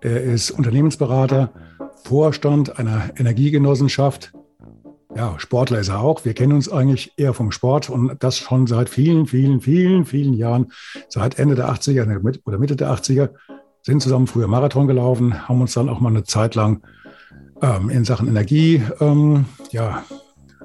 [0.00, 1.50] er ist Unternehmensberater,
[2.04, 4.32] Vorstand einer Energiegenossenschaft.
[5.16, 6.24] Ja, Sportler ist er auch.
[6.24, 10.34] Wir kennen uns eigentlich eher vom Sport und das schon seit vielen, vielen, vielen, vielen
[10.34, 10.72] Jahren.
[11.08, 13.30] Seit Ende der 80er oder Mitte der 80er
[13.82, 16.82] sind zusammen früher Marathon gelaufen, haben uns dann auch mal eine Zeit lang
[17.62, 20.04] ähm, in Sachen Energie, ähm, ja,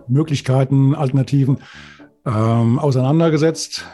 [0.08, 1.60] Möglichkeiten, Alternativen
[2.26, 3.86] ähm, auseinandergesetzt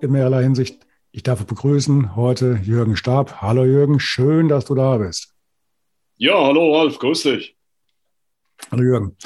[0.00, 0.86] in mehrerlei Hinsicht.
[1.14, 3.42] Ich darf begrüßen heute Jürgen Stab.
[3.42, 5.34] Hallo Jürgen, schön, dass du da bist.
[6.16, 7.54] Ja, hallo Ralf, grüß dich.
[8.70, 9.16] Hallo Jürgen.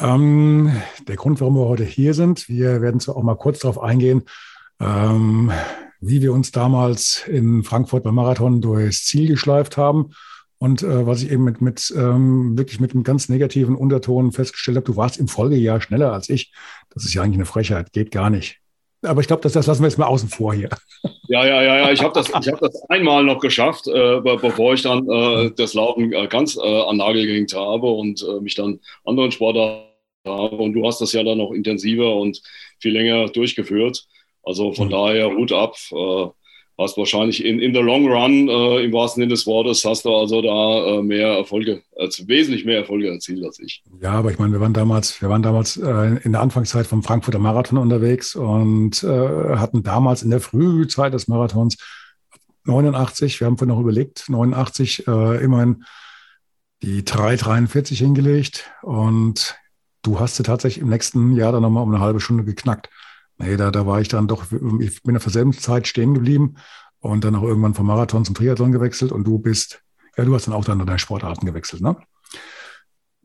[0.00, 0.72] Ähm,
[1.06, 4.22] der Grund, warum wir heute hier sind, wir werden zwar auch mal kurz darauf eingehen,
[4.80, 5.52] ähm,
[6.00, 10.12] wie wir uns damals in Frankfurt beim Marathon durchs Ziel geschleift haben.
[10.56, 14.78] Und äh, was ich eben mit, mit ähm, wirklich mit einem ganz negativen Unterton festgestellt
[14.78, 16.54] habe, du warst im Folgejahr schneller als ich.
[16.88, 18.62] Das ist ja eigentlich eine Frechheit, geht gar nicht.
[19.02, 20.70] Aber ich glaube, das, das lassen wir jetzt mal außen vor hier.
[21.28, 21.92] Ja, ja, ja, ja.
[21.92, 26.12] Ich habe das, hab das einmal noch geschafft, äh, bevor ich dann äh, das Laufen
[26.12, 29.86] äh, ganz äh, an Nagel gehängt habe und äh, mich dann anderen Sportarten
[30.26, 30.56] habe.
[30.56, 32.40] Und du hast das ja dann noch intensiver und
[32.80, 34.06] viel länger durchgeführt.
[34.42, 34.92] Also von mhm.
[34.92, 35.76] daher Hut ab.
[36.78, 40.14] Hast wahrscheinlich in, in the long run, äh, im wahrsten Sinne des Wortes, hast du
[40.14, 43.82] also da äh, mehr Erfolge, also wesentlich mehr Erfolge erzielt als ich.
[44.00, 47.02] Ja, aber ich meine, wir waren damals, wir waren damals äh, in der Anfangszeit vom
[47.02, 49.08] Frankfurter Marathon unterwegs und äh,
[49.56, 51.76] hatten damals in der Frühzeit des Marathons
[52.68, 55.84] 89, wir haben vorhin noch überlegt, 89 äh, immerhin
[56.82, 59.56] die 3,43 hingelegt und
[60.02, 62.88] du hast sie tatsächlich im nächsten Jahr dann nochmal um eine halbe Stunde geknackt.
[63.38, 64.46] Nee, da, da war ich dann doch,
[64.80, 66.56] ich bin auf derselben Zeit stehen geblieben
[67.00, 69.82] und dann auch irgendwann vom Marathon zum Triathlon gewechselt und du bist,
[70.16, 71.96] ja, du hast dann auch dann deine Sportarten gewechselt, ne?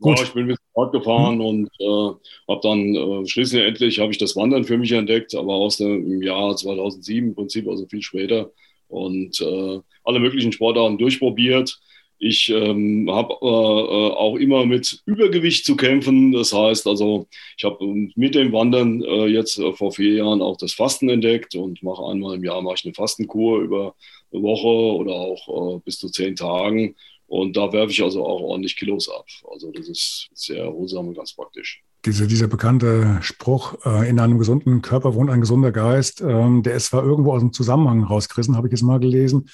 [0.00, 0.18] Gut.
[0.18, 1.40] Ja, ich bin mit Sport gefahren hm.
[1.40, 2.14] und äh,
[2.48, 6.22] habe dann äh, schließlich endlich habe ich das Wandern für mich entdeckt, aber aus dem
[6.22, 8.50] Jahr 2007 im Prinzip, also viel später
[8.88, 11.80] und äh, alle möglichen Sportarten durchprobiert.
[12.18, 16.32] Ich ähm, habe äh, äh, auch immer mit Übergewicht zu kämpfen.
[16.32, 17.26] Das heißt also,
[17.56, 21.08] ich habe ähm, mit dem Wandern äh, jetzt äh, vor vier Jahren auch das Fasten
[21.08, 23.94] entdeckt und mache einmal im Jahr mache ich eine Fastenkur über
[24.32, 26.94] eine Woche oder auch äh, bis zu zehn Tagen.
[27.26, 29.26] Und da werfe ich also auch ordentlich Kilos ab.
[29.50, 31.82] Also das ist sehr erholsam und ganz praktisch.
[32.04, 36.74] Diese, dieser bekannte Spruch, äh, in einem gesunden Körper wohnt ein gesunder Geist, ähm, der
[36.74, 39.48] ist zwar irgendwo aus dem Zusammenhang rausgerissen, habe ich jetzt mal gelesen.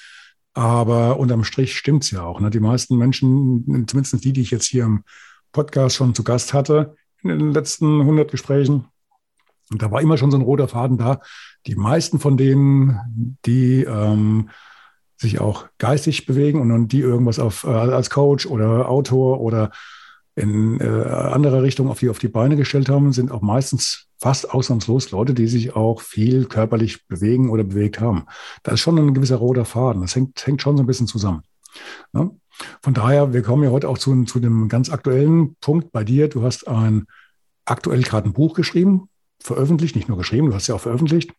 [0.53, 2.39] Aber unterm Strich stimmt es ja auch.
[2.39, 2.49] Ne?
[2.49, 5.03] Die meisten Menschen, zumindest die, die ich jetzt hier im
[5.51, 8.85] Podcast schon zu Gast hatte, in den letzten 100 Gesprächen,
[9.71, 11.21] und da war immer schon so ein roter Faden da.
[11.65, 14.49] Die meisten von denen, die ähm,
[15.17, 19.71] sich auch geistig bewegen und die irgendwas auf, äh, als Coach oder Autor oder
[20.35, 24.51] in äh, andere Richtung auf die, auf die Beine gestellt haben, sind auch meistens fast
[24.51, 28.25] ausnahmslos Leute, die sich auch viel körperlich bewegen oder bewegt haben.
[28.63, 30.01] Da ist schon ein gewisser roter Faden.
[30.01, 31.41] Das hängt, hängt schon so ein bisschen zusammen.
[32.13, 32.31] Ne?
[32.81, 36.29] Von daher, wir kommen ja heute auch zu, zu dem ganz aktuellen Punkt bei dir.
[36.29, 37.07] Du hast ein
[37.65, 39.09] aktuell gerade ein Buch geschrieben,
[39.39, 41.33] veröffentlicht, nicht nur geschrieben, du hast ja auch veröffentlicht,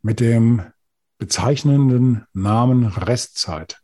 [0.00, 0.62] mit dem
[1.18, 3.80] bezeichnenden Namen Restzeit.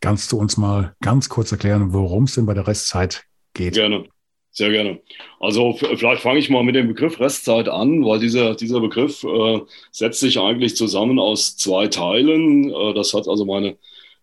[0.00, 3.25] Kannst du uns mal ganz kurz erklären, worum es denn bei der Restzeit
[3.56, 3.74] geht.
[3.74, 4.04] Gerne,
[4.50, 5.00] sehr gerne.
[5.40, 9.60] Also vielleicht fange ich mal mit dem Begriff Restzeit an, weil dieser, dieser Begriff äh,
[9.90, 12.70] setzt sich eigentlich zusammen aus zwei Teilen.
[12.70, 13.76] Äh, das hat also meine,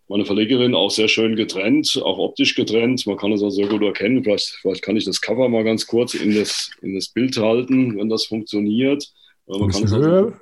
[0.07, 3.05] meine Verlegerin auch sehr schön getrennt, auch optisch getrennt.
[3.05, 4.23] Man kann es auch sehr gut erkennen.
[4.23, 7.97] Vielleicht, vielleicht kann ich das Cover mal ganz kurz in das, in das Bild halten,
[7.97, 9.03] wenn das funktioniert.
[9.47, 10.33] Äh, man ein bisschen also höher.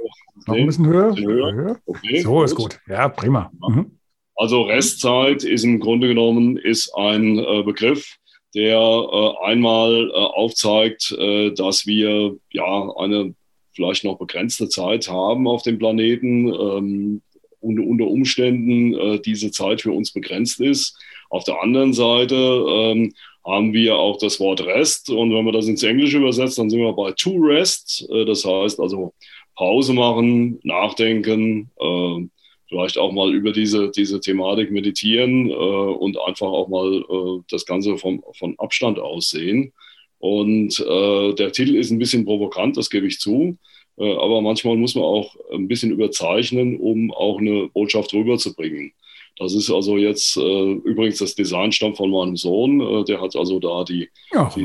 [0.47, 1.07] Noch ein bisschen höher.
[1.07, 1.79] Ein bisschen höher.
[1.85, 2.79] Okay, so ist gut.
[2.87, 3.51] Ja, prima.
[3.67, 3.97] Mhm.
[4.35, 8.17] Also Restzeit ist im Grunde genommen ist ein äh, Begriff,
[8.53, 13.33] der äh, einmal äh, aufzeigt, äh, dass wir ja eine
[13.73, 17.21] vielleicht noch begrenzte Zeit haben auf dem Planeten ähm,
[17.59, 20.97] und unter Umständen äh, diese Zeit für uns begrenzt ist.
[21.29, 23.13] Auf der anderen Seite ähm,
[23.45, 26.79] haben wir auch das Wort Rest und wenn wir das ins Englische übersetzen, dann sind
[26.79, 28.07] wir bei To Rest.
[28.11, 29.13] Äh, das heißt also
[29.55, 32.27] Pause machen, nachdenken, äh,
[32.71, 37.65] vielleicht auch mal über diese, diese Thematik meditieren äh, und einfach auch mal äh, das
[37.65, 39.73] Ganze vom, von Abstand aus sehen.
[40.19, 43.57] Und äh, der Titel ist ein bisschen provokant, das gebe ich zu.
[43.97, 48.93] Äh, aber manchmal muss man auch ein bisschen überzeichnen, um auch eine Botschaft rüberzubringen.
[49.37, 52.79] Das ist also jetzt äh, übrigens das Design stammt von meinem Sohn.
[52.79, 54.61] Äh, der hat also da die, ja, die.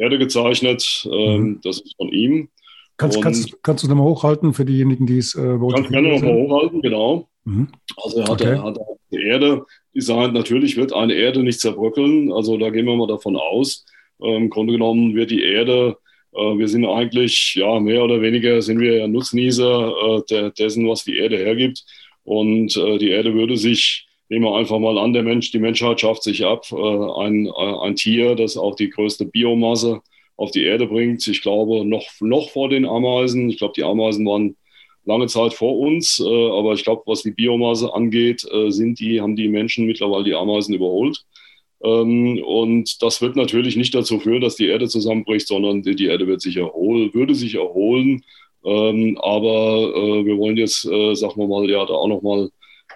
[0.00, 1.08] Erde gezeichnet.
[1.10, 1.60] Ähm, mhm.
[1.64, 2.50] Das ist von ihm.
[2.96, 6.34] Kannst, kannst, kannst du es nochmal hochhalten für diejenigen, die es äh, Kannst gerne nochmal
[6.34, 7.28] hochhalten, genau.
[7.44, 7.68] Mhm.
[8.02, 8.50] Also er hat, okay.
[8.52, 8.78] er hat
[9.10, 10.32] die Erde designt.
[10.32, 12.32] Natürlich wird eine Erde nicht zerbröckeln.
[12.32, 13.84] Also da gehen wir mal davon aus.
[14.20, 15.98] Äh, Im Grunde genommen wird die Erde
[16.36, 21.04] äh, wir sind eigentlich, ja, mehr oder weniger sind wir ja Nutznießer äh, dessen, was
[21.04, 21.84] die Erde hergibt.
[22.24, 26.00] Und äh, die Erde würde sich, nehmen wir einfach mal an, der Mensch, die Menschheit
[26.00, 30.00] schafft sich ab, ein, ein Tier, das auch die größte Biomasse
[30.36, 31.26] auf die Erde bringt.
[31.26, 33.48] Ich glaube, noch, noch vor den Ameisen.
[33.48, 34.56] Ich glaube, die Ameisen waren
[35.04, 36.20] lange Zeit vor uns.
[36.20, 40.74] aber ich glaube, was die Biomasse angeht, sind die, haben die Menschen mittlerweile die Ameisen
[40.74, 41.24] überholt.
[41.82, 46.06] Ähm, und das wird natürlich nicht dazu führen, dass die Erde zusammenbricht, sondern die, die
[46.06, 48.24] Erde wird sich erholen, würde sich erholen.
[48.64, 52.50] Ähm, aber äh, wir wollen jetzt, äh, sagen wir mal, ja, da auch nochmal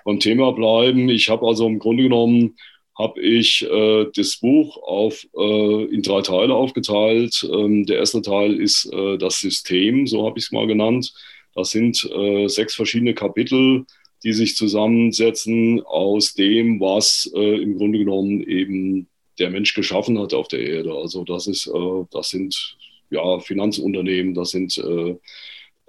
[0.04, 1.08] beim Thema bleiben.
[1.08, 2.56] Ich habe also im Grunde genommen,
[3.00, 7.48] habe ich äh, das Buch auf, äh, in drei Teile aufgeteilt.
[7.50, 11.12] Ähm, der erste Teil ist äh, das System, so habe ich es mal genannt.
[11.54, 13.86] Das sind äh, sechs verschiedene Kapitel,
[14.22, 19.08] die sich zusammensetzen aus dem, was äh, im Grunde genommen eben
[19.38, 20.94] der Mensch geschaffen hat auf der Erde.
[20.94, 22.76] Also das ist, äh, das sind
[23.10, 24.80] ja Finanzunternehmen, das sind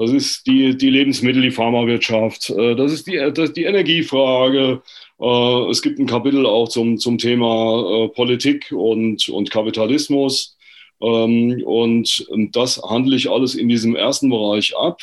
[0.01, 4.81] das ist die, die Lebensmittel, die Pharmawirtschaft, äh, das ist die, das, die Energiefrage.
[5.19, 10.57] Äh, es gibt ein Kapitel auch zum, zum Thema äh, Politik und, und Kapitalismus.
[11.01, 14.99] Ähm, und das handle ich alles in diesem ersten Bereich ab.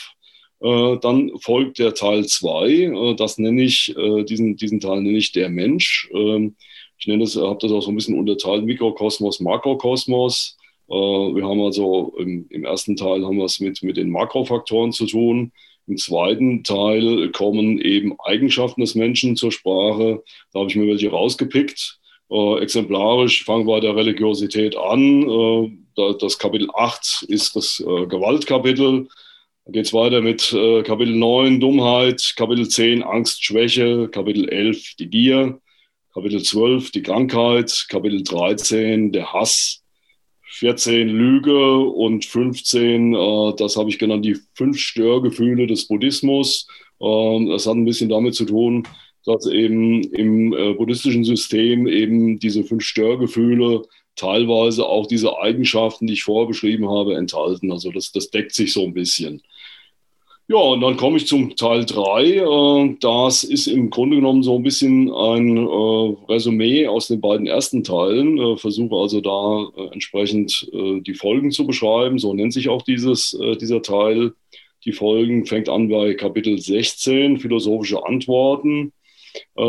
[0.61, 5.19] Äh, dann folgt der Teil 2, äh, das nenne ich, äh, diesen, diesen Teil nenne
[5.19, 6.11] ich der Mensch.
[6.13, 6.57] Ähm,
[6.99, 10.58] ich nenne es, habe das auch so ein bisschen unterteilt, Mikrokosmos, Makrokosmos.
[10.89, 15.07] Wir haben also im, im ersten Teil haben wir es mit, mit den Makrofaktoren zu
[15.07, 15.53] tun.
[15.87, 20.23] Im zweiten Teil kommen eben Eigenschaften des Menschen zur Sprache.
[20.53, 21.99] Da habe ich mir welche rausgepickt.
[22.31, 25.29] Äh, exemplarisch fangen wir bei der Religiosität an.
[25.29, 29.09] Äh, das Kapitel 8 ist das äh, Gewaltkapitel.
[29.65, 34.95] Dann geht es weiter mit äh, Kapitel 9, Dummheit, Kapitel 10, Angst, Schwäche, Kapitel 11,
[34.99, 35.61] die Gier,
[36.13, 39.83] Kapitel 12, die Krankheit, Kapitel 13, der Hass,
[40.59, 46.67] 14, Lüge und 15, äh, das habe ich genannt, die fünf Störgefühle des Buddhismus.
[47.01, 48.87] Äh, das hat ein bisschen damit zu tun,
[49.25, 53.83] dass eben im äh, buddhistischen System eben diese fünf Störgefühle
[54.17, 57.71] teilweise auch diese Eigenschaften, die ich vorher beschrieben habe, enthalten.
[57.71, 59.43] Also das, das deckt sich so ein bisschen.
[60.51, 62.25] Ja, und dann komme ich zum Teil 3.
[62.25, 67.47] Äh, das ist im Grunde genommen so ein bisschen ein äh, Resümee aus den beiden
[67.47, 68.39] ersten Teilen.
[68.39, 72.19] Äh, versuche also da entsprechend die Folgen zu beschreiben.
[72.19, 74.33] So nennt sich auch dieses, dieser Teil.
[74.85, 78.93] Die Folgen fängt an bei Kapitel 16, philosophische Antworten.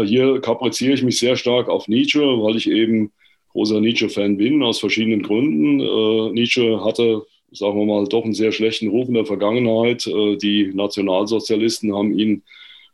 [0.05, 3.11] Hier kapriziere ich mich sehr stark auf Nietzsche, weil ich eben
[3.49, 6.33] großer Nietzsche-Fan bin, aus verschiedenen Gründen.
[6.33, 10.05] Nietzsche hatte sagen wir mal, doch einen sehr schlechten Ruf in der Vergangenheit.
[10.07, 12.43] Äh, die Nationalsozialisten haben ihn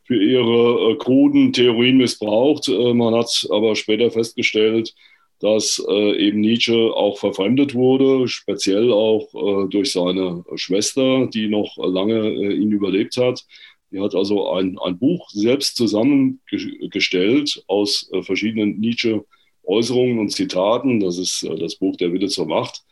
[0.03, 2.67] für ihre äh, kruden Theorien missbraucht.
[2.67, 4.93] Äh, man hat aber später festgestellt,
[5.41, 12.71] dass eben Nietzsche auch verfremdet wurde, speziell auch durch seine Schwester, die noch lange ihn
[12.71, 13.45] überlebt hat.
[13.91, 21.01] Die hat also ein, ein Buch selbst zusammengestellt aus verschiedenen Nietzsche-Äußerungen und Zitaten.
[21.01, 22.85] Das ist das Buch Der Wille zur Macht.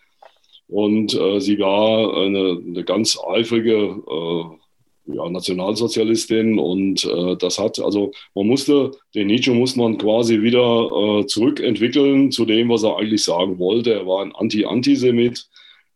[0.74, 7.80] Und äh, sie war eine, eine ganz eifrige äh, ja, Nationalsozialistin und äh, das hat,
[7.80, 12.98] also man musste, den Nietzsche muss man quasi wieder äh, zurückentwickeln zu dem, was er
[12.98, 13.94] eigentlich sagen wollte.
[13.94, 15.48] Er war ein Anti-Antisemit.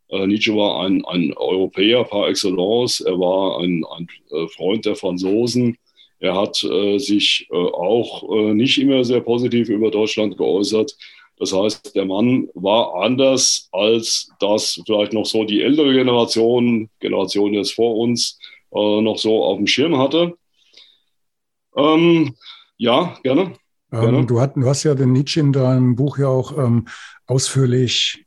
[0.10, 3.00] Äh, Nietzsche war ein, ein Europäer par excellence.
[3.00, 5.75] Er war ein, ein äh, Freund der Franzosen.
[6.19, 10.98] Er hat sich auch nicht immer sehr positiv über Deutschland geäußert.
[11.39, 17.53] Das heißt, der Mann war anders, als das vielleicht noch so die ältere Generation, Generation
[17.53, 18.39] jetzt vor uns,
[18.74, 20.36] äh, noch so auf dem Schirm hatte.
[21.75, 22.36] Ähm,
[22.77, 23.53] ja, gerne.
[23.91, 24.25] Ähm, gerne.
[24.25, 26.88] Du, hat, du, hast ja den Nietzsche in deinem Buch ja auch ähm,
[27.27, 28.25] ausführlich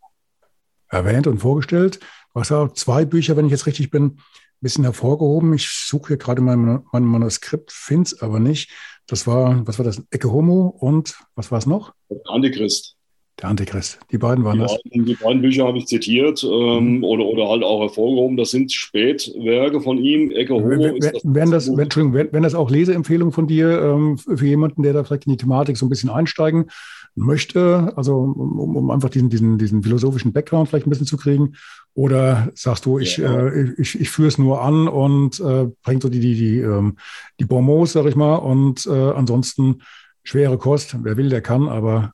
[0.89, 1.99] erwähnt und vorgestellt.
[2.33, 4.19] Du hast ja auch zwei Bücher, wenn ich jetzt richtig bin, ein
[4.61, 5.53] bisschen hervorgehoben.
[5.55, 8.71] Ich suche hier gerade mein, mein Manuskript, finde es aber nicht.
[9.07, 10.01] Das war, was war das?
[10.11, 11.93] Ecke Homo und was war es noch?
[12.27, 12.97] Antichrist.
[13.41, 13.99] Der Antichrist.
[14.11, 14.79] Die beiden waren die das.
[14.85, 17.05] Die beiden Bücher habe ich zitiert ähm, mhm.
[17.05, 18.37] oder, oder halt auch hervorgehoben.
[18.37, 20.31] Das sind Spätwerke von ihm.
[20.31, 21.23] Ecke Homo wenn, ist das.
[21.25, 24.93] Wenn das, wenn, Entschuldigung, wenn, wenn das auch Leseempfehlungen von dir ähm, für jemanden, der
[24.93, 26.67] da vielleicht in die Thematik so ein bisschen einsteigen
[27.15, 31.55] möchte, also um, um einfach diesen, diesen, diesen philosophischen Background vielleicht ein bisschen zu kriegen?
[31.95, 33.49] Oder sagst du, ich, ja.
[33.49, 36.97] äh, ich, ich führe es nur an und äh, bringt so die, die, die, ähm,
[37.41, 39.83] die Bonmots, sag ich mal, und äh, ansonsten
[40.23, 40.97] schwere Kost.
[41.03, 42.13] Wer will, der kann, aber.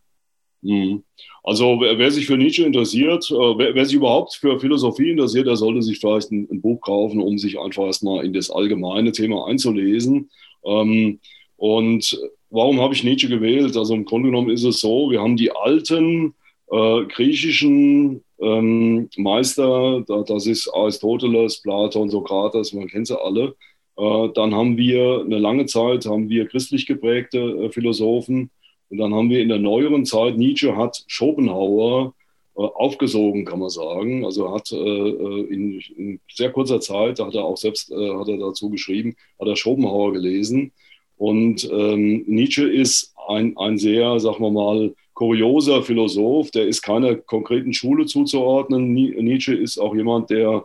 [0.63, 1.05] Mhm.
[1.43, 5.57] Also wer, sich für Nietzsche interessiert, äh, wer, wer, sich überhaupt für Philosophie interessiert, der
[5.57, 9.47] sollte sich vielleicht ein, ein Buch kaufen, um sich einfach erstmal in das allgemeine Thema
[9.47, 10.31] einzulesen.
[10.65, 11.21] Ähm,
[11.57, 12.21] und
[12.51, 13.77] warum habe ich Nietzsche gewählt?
[13.77, 16.35] Also im Grunde genommen ist es so, wir haben die alten
[16.71, 23.55] äh, griechischen ähm, Meister, da, das ist Aristoteles, Platon, Sokrates, man kennt sie alle.
[23.97, 28.51] Äh, dann haben wir eine lange Zeit, haben wir christlich geprägte äh, Philosophen.
[28.89, 32.15] Und dann haben wir in der neueren Zeit, Nietzsche hat Schopenhauer
[32.57, 34.25] äh, aufgesogen, kann man sagen.
[34.25, 38.15] Also hat äh, äh, in, in, sehr kurzer Zeit, da hat er auch selbst äh,
[38.15, 40.73] hat er dazu geschrieben, hat er Schopenhauer gelesen.
[41.17, 46.51] Und ähm, Nietzsche ist ein, ein sehr, sagen wir mal, kurioser Philosoph.
[46.51, 48.93] Der ist keiner konkreten Schule zuzuordnen.
[48.93, 50.65] Nietzsche ist auch jemand, der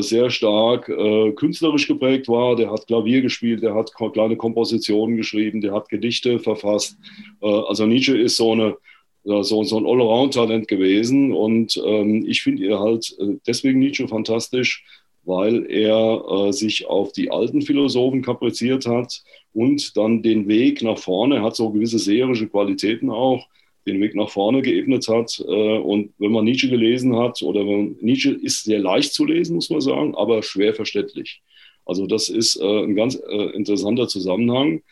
[0.00, 2.54] sehr stark äh, künstlerisch geprägt war.
[2.56, 6.96] Der hat Klavier gespielt, der hat kleine Kompositionen geschrieben, der hat Gedichte verfasst.
[7.40, 8.76] Äh, also Nietzsche ist so, eine,
[9.24, 14.84] so, so ein Allround-Talent gewesen und ähm, ich finde ihr halt äh, deswegen Nietzsche fantastisch,
[15.24, 19.22] weil er äh, sich auf die alten Philosophen kapriziert hat
[19.54, 23.46] und dann den Weg nach vorne, hat so gewisse seherische Qualitäten auch,
[23.86, 25.42] den Weg nach vorne geebnet hat.
[25.46, 29.54] Äh, und wenn man Nietzsche gelesen hat, oder wenn, Nietzsche ist sehr leicht zu lesen,
[29.54, 31.42] muss man sagen, aber schwer verständlich.
[31.86, 34.82] Also das ist äh, ein ganz äh, interessanter Zusammenhang.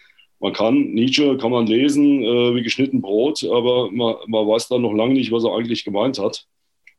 [0.40, 4.92] Man kann, Nietzsche kann man lesen wie geschnitten Brot, aber man, man weiß dann noch
[4.92, 6.46] lange nicht, was er eigentlich gemeint hat.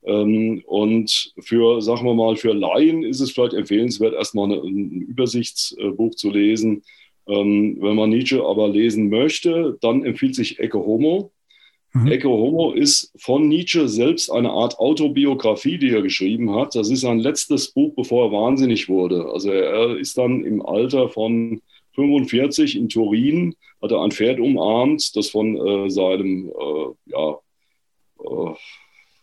[0.03, 6.15] Ähm, und für, sagen wir mal, für Laien ist es vielleicht empfehlenswert, erstmal ein Übersichtsbuch
[6.15, 6.83] zu lesen.
[7.27, 11.31] Ähm, wenn man Nietzsche aber lesen möchte, dann empfiehlt sich Ecce Homo
[11.93, 12.11] Mhm.
[12.11, 16.75] Ecce Homo ist von Nietzsche selbst eine Art Autobiografie, die er geschrieben hat.
[16.75, 19.25] Das ist sein letztes Buch, bevor er wahnsinnig wurde.
[19.31, 21.61] Also er ist dann im Alter von
[21.95, 27.39] 45 in Turin, hat er ein Pferd umarmt, das von äh, seinem, äh, ja,
[28.23, 28.53] äh,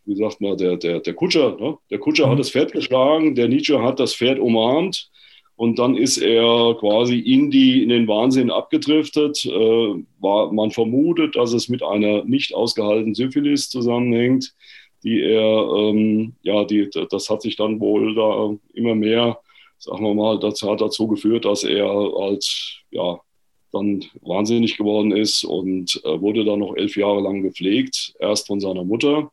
[0.04, 1.78] wie sagt man, der, der, der Kutscher, ne?
[1.90, 2.32] der Kutscher mhm.
[2.32, 5.10] hat das Pferd geschlagen, der Nietzsche hat das Pferd umarmt
[5.56, 9.44] und dann ist er quasi in, die, in den Wahnsinn abgedriftet.
[9.46, 14.54] Äh, war, man vermutet, dass es mit einer nicht ausgehaltenen Syphilis zusammenhängt,
[15.02, 19.38] die er, ähm, ja, die, das hat sich dann wohl da immer mehr,
[19.78, 23.18] sagen wir mal, das hat dazu geführt, dass er als, ja,
[23.72, 28.14] dann wahnsinnig geworden ist und äh, wurde dann noch elf Jahre lang gepflegt.
[28.20, 29.30] Erst von seiner Mutter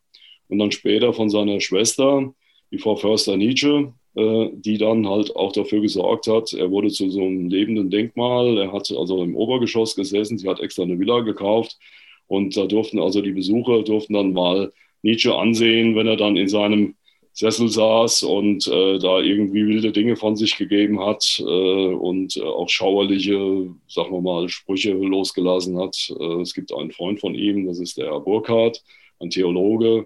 [0.47, 2.33] und dann später von seiner Schwester,
[2.71, 7.21] die Frau Förster Nietzsche, die dann halt auch dafür gesorgt hat, er wurde zu so
[7.21, 8.59] einem lebenden Denkmal.
[8.59, 11.79] Er hat also im Obergeschoss gesessen, sie hat extra eine Villa gekauft
[12.27, 16.47] und da durften also die Besucher durften dann mal Nietzsche ansehen, wenn er dann in
[16.47, 16.95] seinem
[17.33, 22.41] Sessel saß und äh, da irgendwie wilde Dinge von sich gegeben hat äh, und äh,
[22.43, 26.13] auch schauerliche, sagen wir mal, Sprüche losgelassen hat.
[26.19, 28.83] Äh, es gibt einen Freund von ihm, das ist der Burkhardt,
[29.19, 30.05] ein Theologe,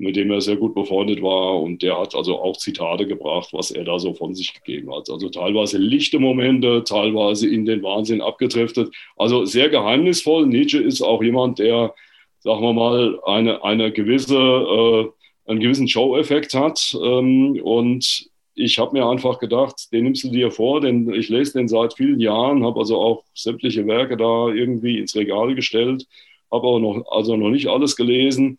[0.00, 1.60] mit dem er sehr gut befreundet war.
[1.60, 5.10] Und der hat also auch Zitate gebracht, was er da so von sich gegeben hat.
[5.10, 8.92] Also teilweise lichte Momente, teilweise in den Wahnsinn abgedriftet.
[9.16, 10.46] Also sehr geheimnisvoll.
[10.46, 11.94] Nietzsche ist auch jemand, der,
[12.38, 16.96] sagen wir mal, eine, eine gewisse, äh, einen gewissen Show-Effekt hat.
[17.04, 21.58] Ähm, und ich habe mir einfach gedacht, den nimmst du dir vor, denn ich lese
[21.58, 26.06] den seit vielen Jahren, habe also auch sämtliche Werke da irgendwie ins Regal gestellt,
[26.50, 28.56] habe aber noch, also noch nicht alles gelesen.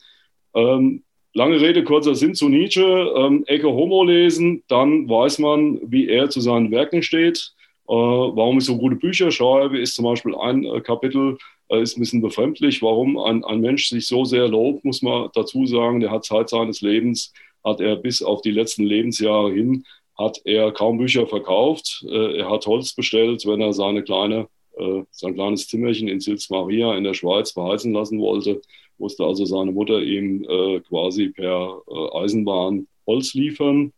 [0.54, 2.84] Ähm, Lange Rede, kurzer Sinn zu Nietzsche.
[2.84, 7.54] Ähm, Ecke Homo lesen, dann weiß man, wie er zu seinen Werken steht.
[7.88, 11.38] Äh, warum ich so gute Bücher schreibe, ist zum Beispiel ein äh, Kapitel,
[11.70, 12.82] äh, ist ein bisschen befremdlich.
[12.82, 16.02] Warum ein, ein Mensch sich so sehr lobt, muss man dazu sagen.
[16.02, 17.32] Der hat Zeit seines Lebens,
[17.64, 19.86] hat er bis auf die letzten Lebensjahre hin,
[20.18, 22.06] hat er kaum Bücher verkauft.
[22.10, 26.50] Äh, er hat Holz bestellt, wenn er seine kleine, äh, sein kleines Zimmerchen in Sils
[26.50, 28.60] Maria in der Schweiz beheizen lassen wollte
[29.02, 33.92] musste also seine Mutter ihm äh, quasi per äh, Eisenbahn Holz liefern.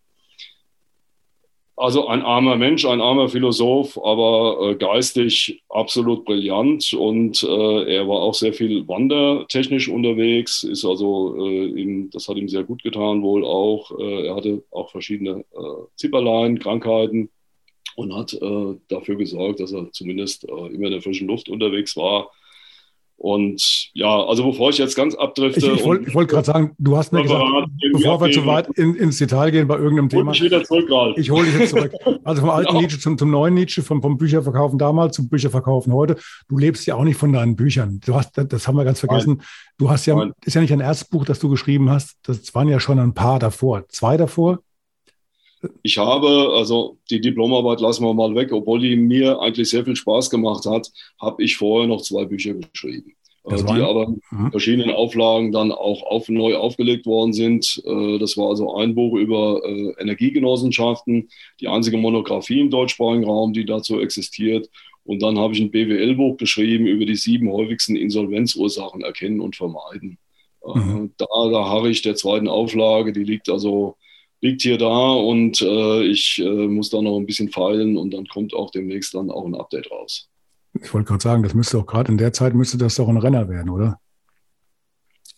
[1.76, 8.08] Also ein armer Mensch, ein armer Philosoph, aber äh, geistig absolut brillant und äh, er
[8.08, 12.84] war auch sehr viel wandertechnisch unterwegs, ist also, äh, ihm, das hat ihm sehr gut
[12.84, 13.92] getan wohl auch.
[14.00, 15.44] Äh, er hatte auch verschiedene
[15.96, 17.30] Zipperlein, Krankheiten
[17.96, 18.36] und hat
[18.88, 22.32] dafür gesorgt, dass er zumindest immer in der frischen Luft unterwegs war
[23.24, 25.66] und ja, also bevor ich jetzt ganz abdrifte.
[25.66, 27.42] Ich, ich wollte wollt gerade sagen, du hast mir gesagt,
[27.94, 30.34] bevor wir zu weit in, ins Detail gehen bei irgendeinem Thema.
[30.34, 31.18] Ich wieder zurück, Ralf.
[31.18, 31.94] Ich hole dich jetzt zurück.
[32.26, 32.82] Also vom alten ja.
[32.82, 36.18] Nietzsche zum, zum neuen Nietzsche, vom, vom Bücherverkaufen damals zum Bücherverkaufen heute.
[36.48, 38.00] Du lebst ja auch nicht von deinen Büchern.
[38.06, 39.36] Du hast, das haben wir ganz vergessen.
[39.38, 39.46] Nein.
[39.78, 40.34] Du hast ja, Nein.
[40.44, 42.18] ist ja nicht ein erstes Buch, das du geschrieben hast.
[42.24, 43.88] Das waren ja schon ein paar davor.
[43.90, 44.60] Zwei davor?
[45.82, 49.96] Ich habe, also die Diplomarbeit lassen wir mal weg, obwohl die mir eigentlich sehr viel
[49.96, 53.14] Spaß gemacht hat, habe ich vorher noch zwei Bücher geschrieben.
[53.46, 54.52] Äh, die aber in mhm.
[54.52, 57.82] verschiedenen Auflagen dann auch auf, neu aufgelegt worden sind.
[57.86, 61.28] Äh, das war also ein Buch über äh, Energiegenossenschaften,
[61.60, 64.70] die einzige Monographie im deutschsprachigen Raum, die dazu existiert.
[65.04, 70.18] Und dann habe ich ein BWL-Buch geschrieben über die sieben häufigsten Insolvenzursachen erkennen und vermeiden.
[70.66, 71.12] Mhm.
[71.18, 73.98] Da, da harre ich der zweiten Auflage, die liegt also
[74.44, 78.28] liegt hier da und äh, ich äh, muss da noch ein bisschen feilen und dann
[78.28, 80.30] kommt auch demnächst dann auch ein Update raus.
[80.74, 83.18] Ich wollte gerade sagen, das müsste auch gerade in der Zeit müsste das doch ein
[83.18, 84.00] Renner werden, oder?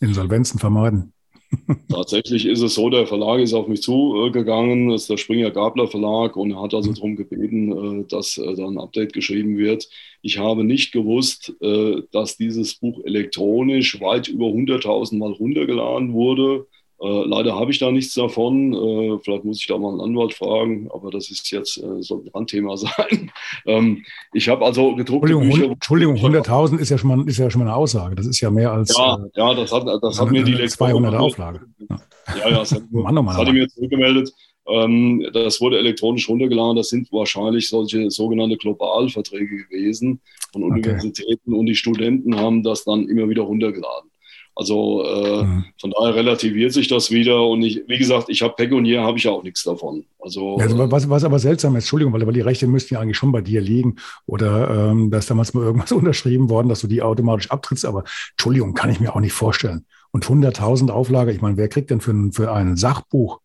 [0.00, 1.12] Insolvenzen vermeiden.
[1.88, 5.86] Tatsächlich ist es so, der Verlag ist auf mich zugegangen, das ist der Springer Gabler
[5.86, 6.94] Verlag und er hat also mhm.
[6.96, 9.88] darum gebeten, äh, dass äh, da ein Update geschrieben wird.
[10.20, 16.66] Ich habe nicht gewusst, äh, dass dieses Buch elektronisch weit über 100.000 Mal runtergeladen wurde.
[16.98, 18.72] Äh, leider habe ich da nichts davon.
[18.72, 22.22] Äh, vielleicht muss ich da mal einen Anwalt fragen, aber das ist jetzt äh, so
[22.22, 23.30] ein Randthema sein.
[23.66, 27.60] ähm, ich habe also gedruckte Entschuldigung, Entschuldigung 100.000 ist, ja schon mal, ist ja schon
[27.60, 28.16] mal eine Aussage.
[28.16, 28.96] Das ist ja mehr als.
[28.96, 31.60] Ja, äh, ja das hat, das hat mir die 200 Auflage.
[31.88, 32.00] Ja,
[32.38, 34.32] ja, das hat, Mann, oh Mann, das hatte mir zurückgemeldet.
[34.68, 36.76] Ähm, das wurde elektronisch runtergeladen.
[36.76, 40.20] Das sind wahrscheinlich solche sogenannte Globalverträge gewesen
[40.52, 41.58] von Universitäten okay.
[41.58, 44.10] und die Studenten haben das dann immer wieder runtergeladen.
[44.58, 45.64] Also äh, mhm.
[45.78, 47.46] von daher relativiert sich das wieder.
[47.46, 50.06] Und ich, wie gesagt, ich habe Pekunier, habe ich ja auch nichts davon.
[50.18, 53.18] Also, also was, was aber seltsam ist, Entschuldigung, weil, weil die Rechte müssten ja eigentlich
[53.18, 53.96] schon bei dir liegen.
[54.24, 57.84] Oder ähm, da ist damals mal irgendwas unterschrieben worden, dass du die automatisch abtrittst.
[57.84, 59.84] Aber Entschuldigung, kann ich mir auch nicht vorstellen.
[60.10, 63.40] Und 100.000 Auflage, ich meine, wer kriegt denn für ein, für ein Sachbuch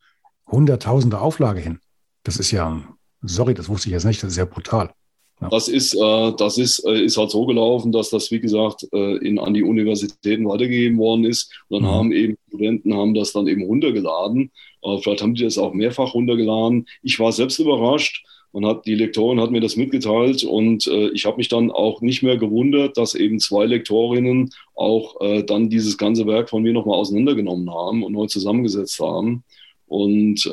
[0.47, 1.79] 100.000 Auflage hin?
[2.23, 2.81] Das ist ja,
[3.21, 4.91] sorry, das wusste ich jetzt nicht, das ist ja brutal.
[5.41, 5.49] Ja.
[5.49, 9.17] Das, ist, äh, das ist, äh, ist halt so gelaufen, dass das, wie gesagt, äh,
[9.17, 11.51] in, an die Universitäten weitergegeben worden ist.
[11.67, 11.95] Und dann mhm.
[11.95, 14.51] haben eben Studenten haben das dann eben runtergeladen.
[14.83, 16.87] Äh, vielleicht haben die das auch mehrfach runtergeladen.
[17.01, 18.23] Ich war selbst überrascht.
[18.53, 22.01] Man hat, die Lektorin hat mir das mitgeteilt und äh, ich habe mich dann auch
[22.01, 26.73] nicht mehr gewundert, dass eben zwei Lektorinnen auch äh, dann dieses ganze Werk von mir
[26.73, 29.43] nochmal auseinandergenommen haben und neu zusammengesetzt haben.
[29.87, 30.45] Und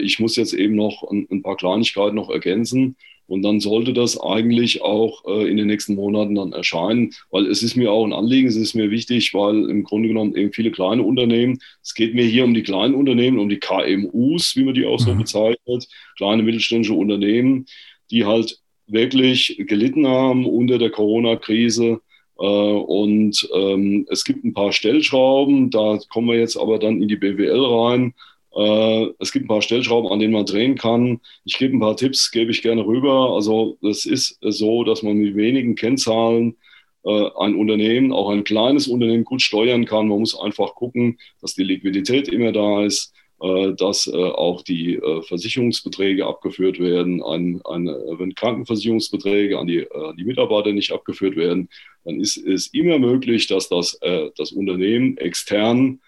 [0.00, 2.96] ich muss jetzt eben noch ein, ein paar Kleinigkeiten noch ergänzen.
[3.26, 7.62] Und dann sollte das eigentlich auch äh, in den nächsten Monaten dann erscheinen, weil es
[7.62, 10.70] ist mir auch ein Anliegen, es ist mir wichtig, weil im Grunde genommen eben viele
[10.70, 14.74] kleine Unternehmen, es geht mir hier um die kleinen Unternehmen, um die KMUs, wie man
[14.74, 15.18] die auch so mhm.
[15.18, 17.66] bezeichnet, kleine mittelständische Unternehmen,
[18.10, 22.00] die halt wirklich gelitten haben unter der Corona-Krise.
[22.38, 27.08] Äh, und ähm, es gibt ein paar Stellschrauben, da kommen wir jetzt aber dann in
[27.08, 28.14] die BWL rein.
[28.56, 31.20] Äh, es gibt ein paar Stellschrauben, an denen man drehen kann.
[31.44, 33.34] Ich gebe ein paar Tipps, gebe ich gerne rüber.
[33.34, 36.56] Also es ist so, dass man mit wenigen Kennzahlen
[37.04, 40.08] äh, ein Unternehmen, auch ein kleines Unternehmen gut steuern kann.
[40.08, 46.24] Man muss einfach gucken, dass die Liquidität immer da ist, äh, dass auch die Versicherungsbeträge
[46.24, 47.22] abgeführt werden.
[47.22, 49.86] Ein, ein, wenn Krankenversicherungsbeträge an die,
[50.18, 51.68] die Mitarbeiter nicht abgeführt werden,
[52.04, 53.98] dann ist es immer möglich, dass das,
[54.36, 56.00] das Unternehmen extern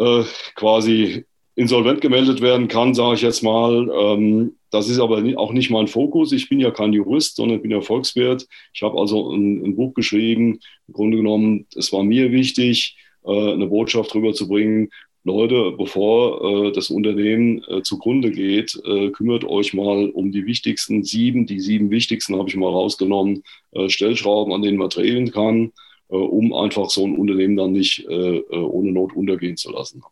[0.00, 3.88] äh, quasi insolvent gemeldet werden kann, sage ich jetzt mal.
[3.92, 6.32] Ähm, das ist aber auch nicht mein Fokus.
[6.32, 8.46] Ich bin ja kein Jurist, sondern ich bin ja Volkswirt.
[8.72, 10.60] Ich habe also ein, ein, Buch geschrieben.
[10.88, 14.90] Im Grunde genommen, es war mir wichtig, äh, eine Botschaft rüberzubringen.
[15.24, 21.04] Leute, bevor äh, das Unternehmen äh, zugrunde geht, äh, kümmert euch mal um die wichtigsten
[21.04, 21.44] sieben.
[21.44, 23.42] Die sieben wichtigsten habe ich mal rausgenommen.
[23.72, 25.72] Äh, Stellschrauben, an denen man drehen kann.
[26.10, 30.02] Äh, um einfach so ein Unternehmen dann nicht äh, äh, ohne Not untergehen zu lassen.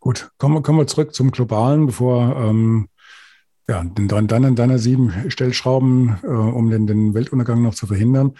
[0.00, 2.88] Gut, kommen, kommen wir zurück zum Globalen, bevor ähm,
[3.68, 8.34] ja, dann, dann deiner sieben Stellschrauben, äh, um den, den Weltuntergang noch zu verhindern.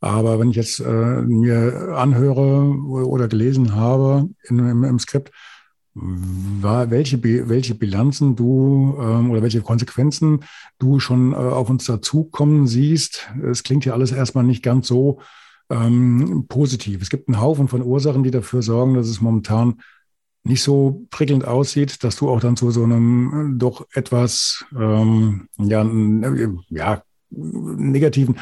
[0.00, 5.30] Aber wenn ich jetzt äh, mir anhöre oder gelesen habe in, im, im Skript,
[5.94, 10.42] war, welche, welche Bilanzen du ähm, oder welche Konsequenzen
[10.78, 13.30] du schon äh, auf uns dazukommen siehst.
[13.44, 15.20] Es klingt ja alles erstmal nicht ganz so
[15.70, 17.02] ähm, positiv.
[17.02, 19.80] Es gibt einen Haufen von Ursachen, die dafür sorgen, dass es momentan
[20.44, 25.48] nicht so prickelnd aussieht, dass du auch dann zu so einem äh, doch etwas ähm,
[25.58, 25.88] ja,
[26.68, 28.38] ja, negativen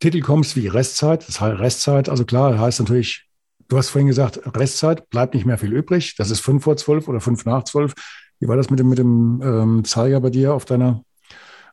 [0.00, 1.26] Titel kommst wie Restzeit.
[1.28, 3.26] Das heißt Restzeit, also klar, heißt natürlich,
[3.68, 6.16] du hast vorhin gesagt, Restzeit, bleibt nicht mehr viel übrig.
[6.16, 7.94] Das ist fünf vor zwölf oder fünf nach zwölf.
[8.40, 11.04] Wie war das mit dem, mit dem ähm, Zeiger bei dir auf deiner,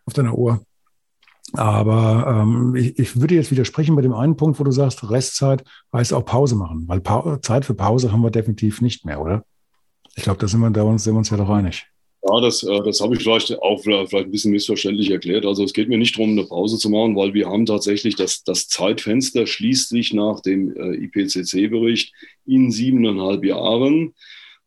[0.05, 0.65] auf deiner Uhr?
[1.53, 5.63] Aber ähm, ich, ich, würde jetzt widersprechen bei dem einen Punkt, wo du sagst, Restzeit
[5.93, 9.43] heißt auch Pause machen, weil pa Zeit für Pause haben wir definitiv nicht mehr, oder?
[10.15, 11.85] Ich glaube, da sind wir, da sind wir uns ja doch einig.
[12.23, 15.45] Ja, das, äh, das habe ich vielleicht auch vielleicht ein bisschen missverständlich erklärt.
[15.45, 18.43] Also es geht mir nicht darum, eine Pause zu machen, weil wir haben tatsächlich das,
[18.43, 22.13] das Zeitfenster schließt sich nach dem äh, IPCC-Bericht
[22.45, 24.13] in siebeneinhalb Jahren.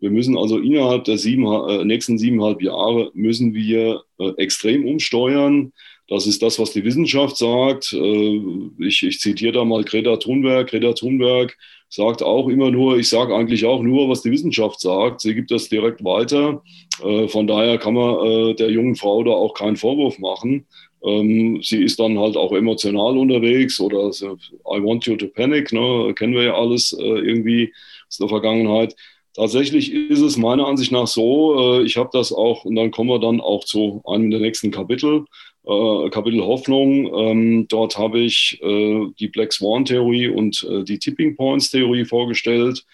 [0.00, 4.02] Wir müssen also innerhalb der sieben, äh, nächsten siebeneinhalb Jahre müssen wir
[4.36, 5.72] extrem umsteuern.
[6.08, 7.92] Das ist das, was die Wissenschaft sagt.
[7.92, 8.40] Äh,
[8.78, 10.68] ich, ich zitiere da mal Greta Thunberg.
[10.68, 11.56] Greta Thunberg
[11.88, 15.22] sagt auch immer nur, ich sage eigentlich auch nur, was die Wissenschaft sagt.
[15.22, 16.62] Sie gibt das direkt weiter.
[17.02, 20.66] Äh, von daher kann man äh, der jungen Frau da auch keinen Vorwurf machen.
[21.02, 26.12] Ähm, sie ist dann halt auch emotional unterwegs oder I want you to panic, ne?
[26.14, 27.72] kennen wir ja alles irgendwie
[28.08, 28.94] aus der Vergangenheit.
[29.34, 33.18] Tatsächlich ist es meiner Ansicht nach so, ich habe das auch, und dann kommen wir
[33.18, 35.24] dann auch zu einem der nächsten Kapitel,
[35.66, 37.12] äh, Kapitel Hoffnung.
[37.14, 42.84] Ähm, dort habe ich äh, die Black Swan-Theorie und äh, die Tipping Points-Theorie vorgestellt.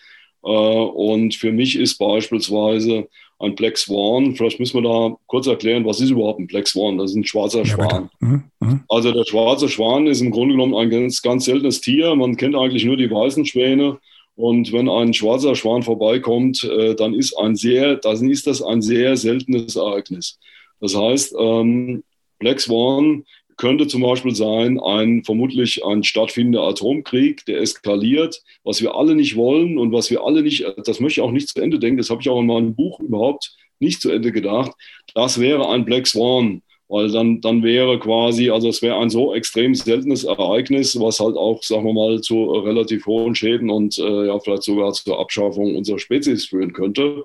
[0.43, 3.09] Äh, und für mich ist beispielsweise
[3.41, 6.99] ein Black Swan, vielleicht müssen wir da kurz erklären, was ist überhaupt ein Black Swan?
[6.99, 8.11] Das ist ein schwarzer Schwan.
[8.21, 8.45] Mhm.
[8.61, 8.81] Mhm.
[8.89, 12.15] Also der schwarze Schwan ist im Grunde genommen ein ganz, ganz seltenes Tier.
[12.15, 13.99] Man kennt eigentlich nur die weißen Schwäne.
[14.37, 18.83] Und wenn ein schwarzer Schwan vorbeikommt, äh, dann ist ein sehr, dann ist das ein
[18.83, 20.39] sehr seltenes Ereignis.
[20.81, 22.03] Das heißt, ähm,
[22.41, 23.25] Black Swan
[23.57, 29.37] könnte zum Beispiel sein, ein vermutlich ein stattfindender Atomkrieg, der eskaliert, was wir alle nicht
[29.37, 32.09] wollen und was wir alle nicht, das möchte ich auch nicht zu Ende denken, das
[32.09, 34.73] habe ich auch in meinem Buch überhaupt nicht zu Ende gedacht.
[35.15, 39.35] Das wäre ein Black Swan, weil dann, dann wäre quasi, also es wäre ein so
[39.35, 44.27] extrem seltenes Ereignis, was halt auch, sagen wir mal, zu relativ hohen Schäden und äh,
[44.27, 47.25] ja, vielleicht sogar zur Abschaffung unserer Spezies führen könnte.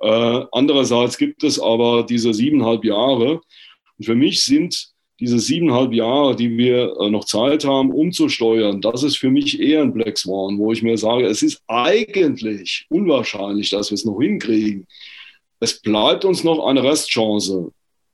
[0.00, 3.40] Äh, andererseits gibt es aber diese siebeneinhalb Jahre,
[4.02, 4.88] und für mich sind
[5.20, 9.80] diese siebeneinhalb Jahre, die wir äh, noch Zeit haben, umzusteuern, das ist für mich eher
[9.80, 14.20] ein Black Swan, wo ich mir sage, es ist eigentlich unwahrscheinlich, dass wir es noch
[14.20, 14.88] hinkriegen.
[15.60, 17.70] Es bleibt uns noch eine Restchance.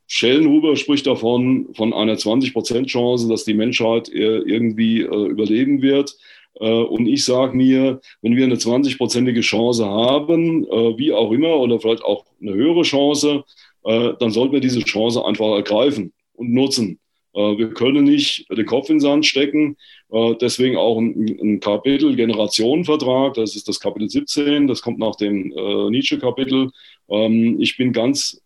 [0.06, 6.14] Schellenhuber spricht davon, von einer 20% Chance, dass die Menschheit äh, irgendwie äh, überleben wird.
[6.60, 10.64] Und ich sage mir, wenn wir eine 20-prozentige Chance haben,
[10.98, 13.44] wie auch immer, oder vielleicht auch eine höhere Chance,
[13.88, 17.00] äh, dann sollten wir diese Chance einfach ergreifen und nutzen.
[17.32, 19.78] Äh, wir können nicht den Kopf in den Sand stecken.
[20.12, 25.54] Äh, deswegen auch ein, Kapitel Generationenvertrag, das ist das Kapitel 17, das kommt nach dem
[25.90, 26.70] Nietzsche-Kapitel.
[27.08, 28.42] Ähm, ich bin ganz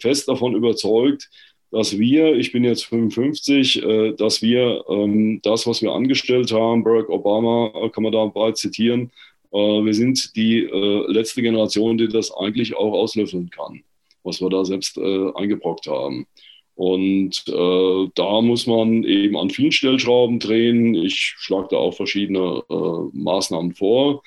[0.00, 1.28] fest davon überzeugt,
[1.70, 3.82] dass wir, ich bin jetzt 55,
[4.16, 9.10] dass wir ähm, das, was wir angestellt haben, Barack Obama kann man da bald zitieren,
[9.50, 10.68] wir sind die
[11.08, 13.82] letzte Generation, die das eigentlich auch auslöffeln kann
[14.26, 16.26] was wir da selbst äh, eingebrockt haben.
[16.74, 20.94] Und äh, da muss man eben an vielen Stellschrauben drehen.
[20.94, 24.22] Ich schlage da auch verschiedene äh, Maßnahmen vor.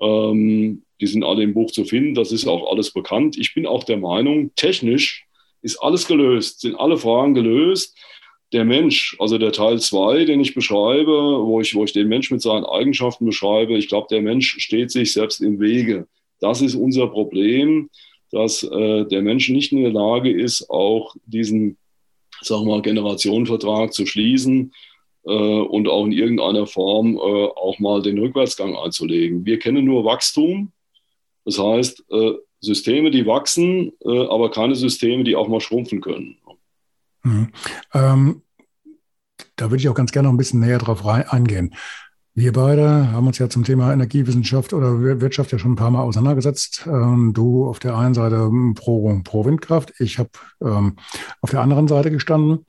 [0.00, 2.14] Ähm, die sind alle im Buch zu finden.
[2.14, 3.38] Das ist auch alles bekannt.
[3.38, 5.26] Ich bin auch der Meinung, technisch
[5.62, 7.96] ist alles gelöst, sind alle Fragen gelöst.
[8.52, 12.30] Der Mensch, also der Teil 2, den ich beschreibe, wo ich, wo ich den Mensch
[12.32, 16.06] mit seinen Eigenschaften beschreibe, ich glaube, der Mensch steht sich selbst im Wege.
[16.40, 17.88] Das ist unser Problem
[18.32, 21.76] dass äh, der Mensch nicht in der Lage ist, auch diesen,
[22.42, 24.72] wir mal, Generationenvertrag zu schließen
[25.24, 29.44] äh, und auch in irgendeiner Form äh, auch mal den Rückwärtsgang einzulegen.
[29.44, 30.72] Wir kennen nur Wachstum,
[31.44, 36.38] das heißt äh, Systeme, die wachsen, äh, aber keine Systeme, die auch mal schrumpfen können.
[37.22, 37.52] Mhm.
[37.92, 38.42] Ähm,
[39.56, 41.74] da würde ich auch ganz gerne noch ein bisschen näher drauf eingehen.
[42.34, 46.00] Wir beide haben uns ja zum Thema Energiewissenschaft oder Wirtschaft ja schon ein paar Mal
[46.00, 46.86] auseinandergesetzt.
[46.86, 50.30] Ähm, du auf der einen Seite pro, pro Windkraft, ich habe
[50.62, 50.96] ähm,
[51.42, 52.64] auf der anderen Seite gestanden.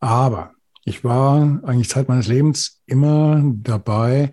[0.00, 0.50] Aber
[0.84, 4.32] ich war eigentlich Zeit meines Lebens immer dabei,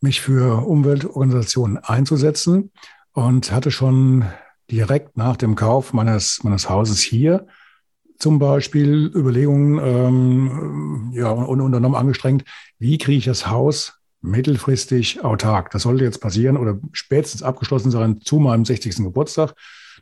[0.00, 2.70] mich für Umweltorganisationen einzusetzen
[3.14, 4.26] und hatte schon
[4.70, 7.48] direkt nach dem Kauf meines, meines Hauses hier
[8.20, 12.44] zum Beispiel Überlegungen ähm, ja, und unternommen angestrengt,
[12.78, 15.70] wie kriege ich das Haus mittelfristig autark.
[15.70, 18.96] Das sollte jetzt passieren oder spätestens abgeschlossen sein zu meinem 60.
[18.96, 19.54] Geburtstag.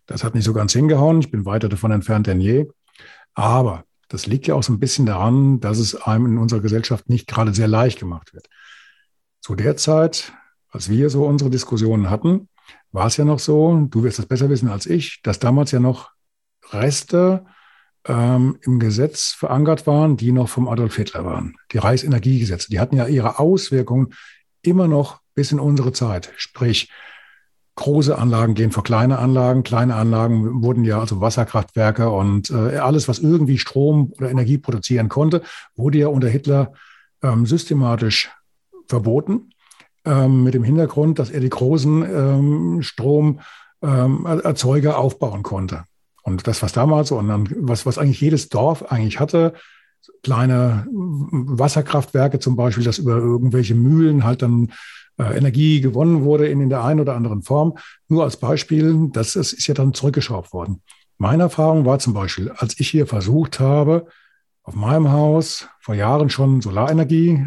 [0.06, 1.20] Das hat nicht so ganz hingehauen.
[1.20, 2.68] Ich bin weiter davon entfernt denn je.
[3.35, 7.08] Aber das liegt ja auch so ein bisschen daran, dass es einem in unserer Gesellschaft
[7.08, 8.48] nicht gerade sehr leicht gemacht wird.
[9.40, 10.32] Zu der Zeit,
[10.70, 12.48] als wir so unsere Diskussionen hatten,
[12.92, 15.80] war es ja noch so, du wirst das besser wissen als ich, dass damals ja
[15.80, 16.11] noch
[16.70, 17.44] Reste
[18.06, 21.56] ähm, im Gesetz verankert waren, die noch vom Adolf Hitler waren.
[21.72, 24.14] Die Reichsenergiegesetze, die hatten ja ihre Auswirkungen
[24.62, 26.32] immer noch bis in unsere Zeit.
[26.36, 26.90] Sprich,
[27.76, 29.62] große Anlagen gehen vor kleine Anlagen.
[29.62, 35.08] Kleine Anlagen wurden ja also Wasserkraftwerke und äh, alles, was irgendwie Strom oder Energie produzieren
[35.08, 35.42] konnte,
[35.74, 36.74] wurde ja unter Hitler
[37.22, 38.30] ähm, systematisch
[38.88, 39.50] verboten.
[40.04, 45.84] Ähm, mit dem Hintergrund, dass er die großen ähm, Stromerzeuger aufbauen konnte.
[46.22, 49.54] Und das, was damals und dann, was, was eigentlich jedes Dorf eigentlich hatte,
[50.22, 54.72] kleine Wasserkraftwerke zum Beispiel, das über irgendwelche Mühlen halt dann
[55.18, 57.76] äh, Energie gewonnen wurde in, in der einen oder anderen Form.
[58.08, 60.82] Nur als Beispiel, das ist, ist ja dann zurückgeschraubt worden.
[61.18, 64.06] Meine Erfahrung war zum Beispiel, als ich hier versucht habe,
[64.64, 67.46] auf meinem Haus vor Jahren schon Solarenergie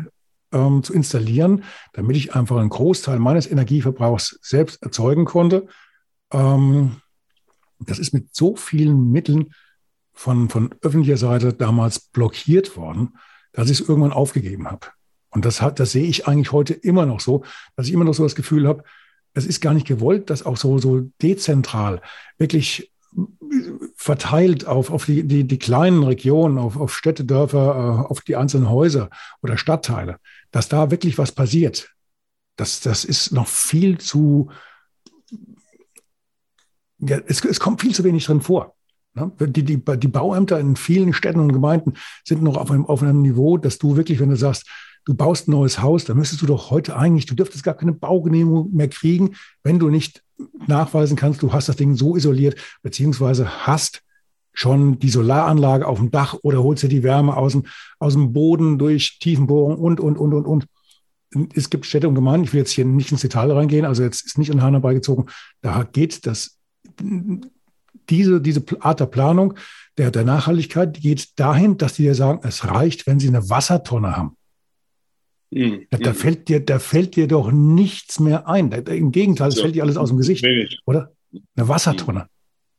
[0.51, 5.67] ähm, zu installieren, damit ich einfach einen Großteil meines Energieverbrauchs selbst erzeugen konnte.
[6.31, 6.97] Ähm,
[7.79, 9.53] das ist mit so vielen Mitteln
[10.13, 13.17] von, von öffentlicher Seite damals blockiert worden,
[13.51, 14.87] dass ich es irgendwann aufgegeben habe.
[15.29, 17.43] Und das, hat, das sehe ich eigentlich heute immer noch so,
[17.75, 18.83] dass ich immer noch so das Gefühl habe,
[19.33, 22.01] es ist gar nicht gewollt, dass auch so, so dezentral
[22.37, 22.91] wirklich
[23.95, 28.35] verteilt auf, auf die, die, die kleinen Regionen, auf, auf Städte, Dörfer, äh, auf die
[28.35, 29.09] einzelnen Häuser
[29.41, 30.17] oder Stadtteile,
[30.51, 31.91] dass da wirklich was passiert.
[32.55, 34.49] Das, das ist noch viel zu,
[37.07, 38.75] ja, es, es kommt viel zu wenig drin vor.
[39.13, 39.31] Ne?
[39.39, 43.21] Die, die, die Bauämter in vielen Städten und Gemeinden sind noch auf einem, auf einem
[43.21, 44.67] Niveau, dass du wirklich, wenn du sagst,
[45.05, 47.93] du baust ein neues Haus, dann müsstest du doch heute eigentlich, du dürftest gar keine
[47.93, 50.23] Baugenehmigung mehr kriegen, wenn du nicht
[50.67, 54.01] nachweisen kannst, du hast das Ding so isoliert, beziehungsweise hast
[54.53, 57.65] schon die Solaranlage auf dem Dach oder holst dir die Wärme aus dem,
[57.99, 60.65] aus dem Boden durch Tiefenbohrung und, und, und, und, und.
[61.53, 64.25] Es gibt Städte und Gemeinden, ich will jetzt hier nicht ins Detail reingehen, also jetzt
[64.25, 65.25] ist nicht an Hahn herbeigezogen,
[65.61, 66.54] da geht das,
[68.09, 69.55] diese, diese Art der Planung,
[69.97, 74.15] der, der Nachhaltigkeit, geht dahin, dass die dir sagen, es reicht, wenn sie eine Wassertonne
[74.15, 74.37] haben.
[75.51, 75.87] Mhm.
[75.89, 76.15] Da, da, mhm.
[76.15, 78.69] fällt dir, da fällt dir doch nichts mehr ein.
[78.69, 79.61] Da, Im Gegenteil, es ja.
[79.63, 80.45] fällt dir alles aus dem Gesicht,
[80.85, 81.11] oder?
[81.55, 82.27] Eine Wassertonne.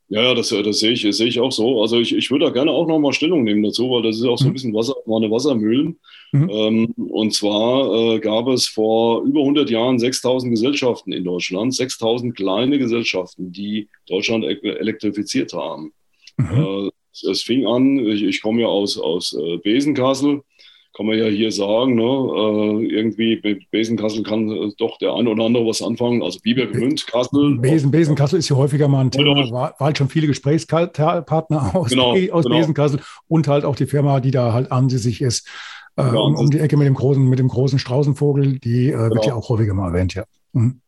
[0.08, 1.82] Ja, das, das sehe ich, das sehe ich auch so.
[1.82, 4.38] Also ich, ich würde da gerne auch nochmal Stellung nehmen dazu, weil das ist auch
[4.38, 4.52] so ein mhm.
[4.52, 5.98] bisschen Wasser, meine Wassermühlen.
[6.30, 6.50] Mhm.
[6.50, 12.36] Ähm, und zwar äh, gab es vor über 100 Jahren 6000 Gesellschaften in Deutschland, 6000
[12.36, 15.92] kleine Gesellschaften, die Deutschland elektrifiziert haben.
[16.36, 16.90] Mhm.
[16.90, 16.90] Äh,
[17.30, 20.42] es fing an, ich, ich komme ja aus, aus äh, Besenkassel,
[20.96, 22.02] kann man ja hier sagen, ne?
[22.02, 26.22] äh, irgendwie mit Besenkassel kann äh, doch der eine oder andere was anfangen.
[26.22, 27.58] Also Bibergemünd, Kassel.
[27.58, 32.12] Besen, Besenkassel ist hier häufiger mal ein Thema, war, halt schon viele Gesprächspartner aus, genau,
[32.32, 32.56] aus genau.
[32.56, 35.46] Besenkassel und halt auch die Firma, die da halt ansässig ist,
[35.96, 38.92] äh, ja, um, um, die Ecke mit dem großen, mit dem großen Straußenvogel, die äh,
[38.92, 39.14] genau.
[39.16, 40.24] wird ja auch häufiger mal erwähnt, ja.
[40.54, 40.80] Mhm.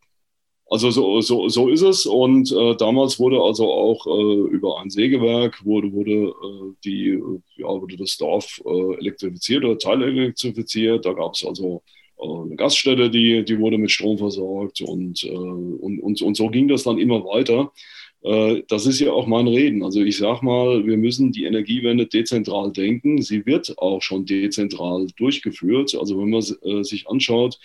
[0.70, 2.04] Also so, so, so ist es.
[2.04, 7.18] Und äh, damals wurde also auch äh, über ein Sägewerk wurde, wurde, äh, die,
[7.57, 11.07] ja, wurde das Dorf äh, elektrifiziert oder teilelektrifiziert.
[11.07, 11.83] Da gab es also
[12.18, 16.48] äh, eine Gaststätte, die, die wurde mit Strom versorgt und, äh, und, und, und so
[16.48, 17.72] ging das dann immer weiter.
[18.20, 19.85] Das ist ja auch mein Reden.
[19.85, 23.22] Also ich sage mal, wir müssen die Energiewende dezentral denken.
[23.22, 25.94] Sie wird auch schon dezentral durchgeführt.
[25.94, 27.61] Also wenn man sich anschaut,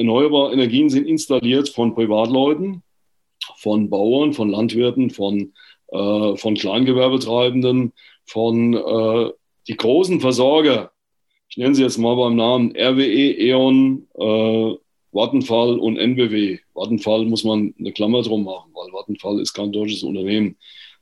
[0.00, 2.82] Erneuerbare Energien sind installiert von Privatleuten,
[3.56, 5.52] von Bauern, von Landwirten, von,
[5.88, 7.92] äh, von Kleingewerbetreibenden,
[8.24, 9.30] von äh,
[9.68, 10.92] die großen Versorger.
[11.50, 14.74] Ich nenne sie jetzt mal beim Namen RWE, E.ON, äh,
[15.12, 16.60] Vattenfall und NBW.
[16.72, 20.56] Vattenfall muss man eine Klammer drum machen, weil Vattenfall ist kein deutsches Unternehmen.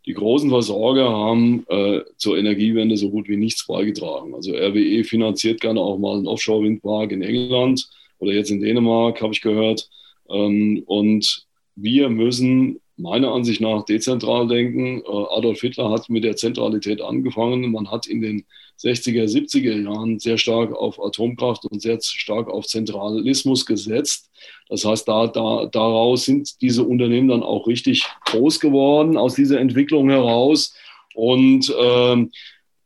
[0.07, 4.35] Die großen Versorger haben äh, zur Energiewende so gut wie nichts beigetragen.
[4.35, 9.33] Also RWE finanziert gerne auch mal einen Offshore-Windpark in England oder jetzt in Dänemark, habe
[9.33, 9.89] ich gehört.
[10.29, 15.01] Ähm, und wir müssen meiner Ansicht nach dezentral denken.
[15.01, 17.71] Äh, Adolf Hitler hat mit der Zentralität angefangen.
[17.71, 18.45] Man hat in den
[18.81, 24.31] 60er, 70er Jahren sehr stark auf Atomkraft und sehr stark auf Zentralismus gesetzt.
[24.69, 29.61] Das heißt, da, da, daraus sind diese Unternehmen dann auch richtig groß geworden, aus dieser
[29.61, 30.75] Entwicklung heraus.
[31.15, 32.31] Und ähm,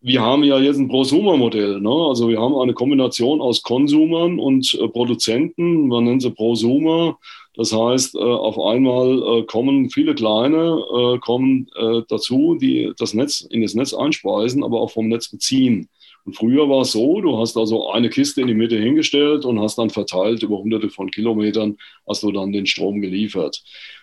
[0.02, 1.80] wir haben ja jetzt ein Prosumer-Modell.
[1.80, 1.90] Ne?
[1.90, 5.86] Also wir haben eine Kombination aus Konsumern und äh, Produzenten.
[5.86, 7.18] Man nennt sie Prosumer.
[7.54, 13.14] Das heißt, äh, auf einmal äh, kommen viele kleine äh, kommen äh, dazu, die das
[13.14, 15.88] Netz in das Netz einspeisen, aber auch vom Netz beziehen.
[16.24, 19.60] Und früher war es so, du hast also eine Kiste in die Mitte hingestellt und
[19.60, 21.76] hast dann verteilt über hunderte von Kilometern,
[22.08, 23.62] hast du dann den Strom geliefert.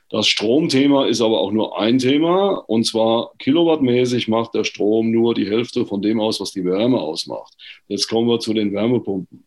[0.09, 5.35] Das Stromthema ist aber auch nur ein Thema und zwar kilowattmäßig macht der Strom nur
[5.35, 7.53] die Hälfte von dem aus, was die Wärme ausmacht.
[7.87, 9.43] Jetzt kommen wir zu den Wärmepumpen.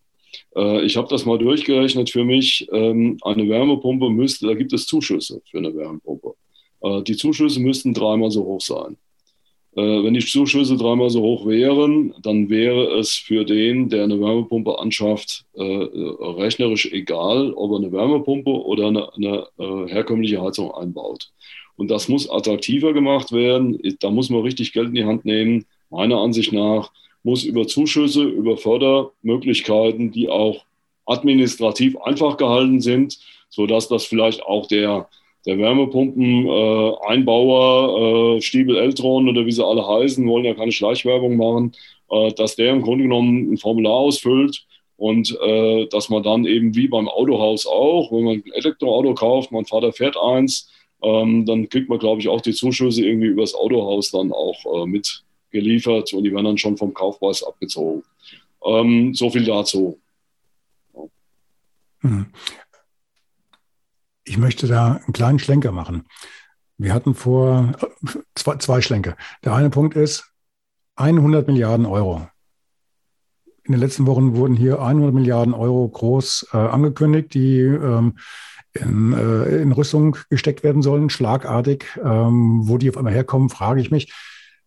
[0.55, 2.69] Äh, ich habe das mal durchgerechnet für mich.
[2.73, 6.35] Ähm, eine Wärmepumpe müsste, da gibt es Zuschüsse für eine Wärmepumpe.
[6.83, 8.97] Äh, die Zuschüsse müssten dreimal so hoch sein.
[9.75, 14.21] Äh, wenn die Zuschüsse dreimal so hoch wären, dann wäre es für den, der eine
[14.21, 20.73] Wärmepumpe anschafft, äh, rechnerisch egal, ob er eine Wärmepumpe oder eine, eine äh, herkömmliche Heizung
[20.73, 21.31] einbaut.
[21.77, 23.81] Und das muss attraktiver gemacht werden.
[24.01, 25.65] Da muss man richtig Geld in die Hand nehmen.
[25.89, 30.65] Meiner Ansicht nach muss über Zuschüsse, über Fördermöglichkeiten, die auch
[31.07, 35.09] administrativ einfach gehalten sind, sodass das vielleicht auch der
[35.47, 41.73] der Wärmepumpen-Einbauer, äh, Stiebel Eltron oder wie sie alle heißen, wollen ja keine Schleichwerbung machen,
[42.11, 46.77] äh, dass der im Grunde genommen ein Formular ausfüllt Und äh, dass man dann eben
[46.77, 50.71] wie beim Autohaus auch, wenn man ein Elektroauto kauft, mein Vater fährt eins,
[51.03, 54.87] ähm, dann kriegt man, glaube ich, auch die Zuschüsse irgendwie übers Autohaus dann auch äh,
[54.87, 58.05] mitgeliefert und die werden dann schon vom Kaufpreis abgezogen.
[58.65, 59.99] Ähm, so viel dazu.
[64.25, 66.05] Ich möchte da einen kleinen Schlenker machen.
[66.79, 67.73] Wir hatten vor
[68.35, 69.17] zwei, zwei Schlenker.
[69.45, 70.33] Der eine Punkt ist
[70.97, 72.27] 100 Milliarden Euro.
[73.65, 78.19] In den letzten Wochen wurden hier 100 Milliarden Euro groß äh, angekündigt, die ähm,
[78.73, 81.87] in, äh, in, Rüstung gesteckt werden sollen, schlagartig.
[82.03, 84.13] Ähm, wo die auf einmal herkommen, frage ich mich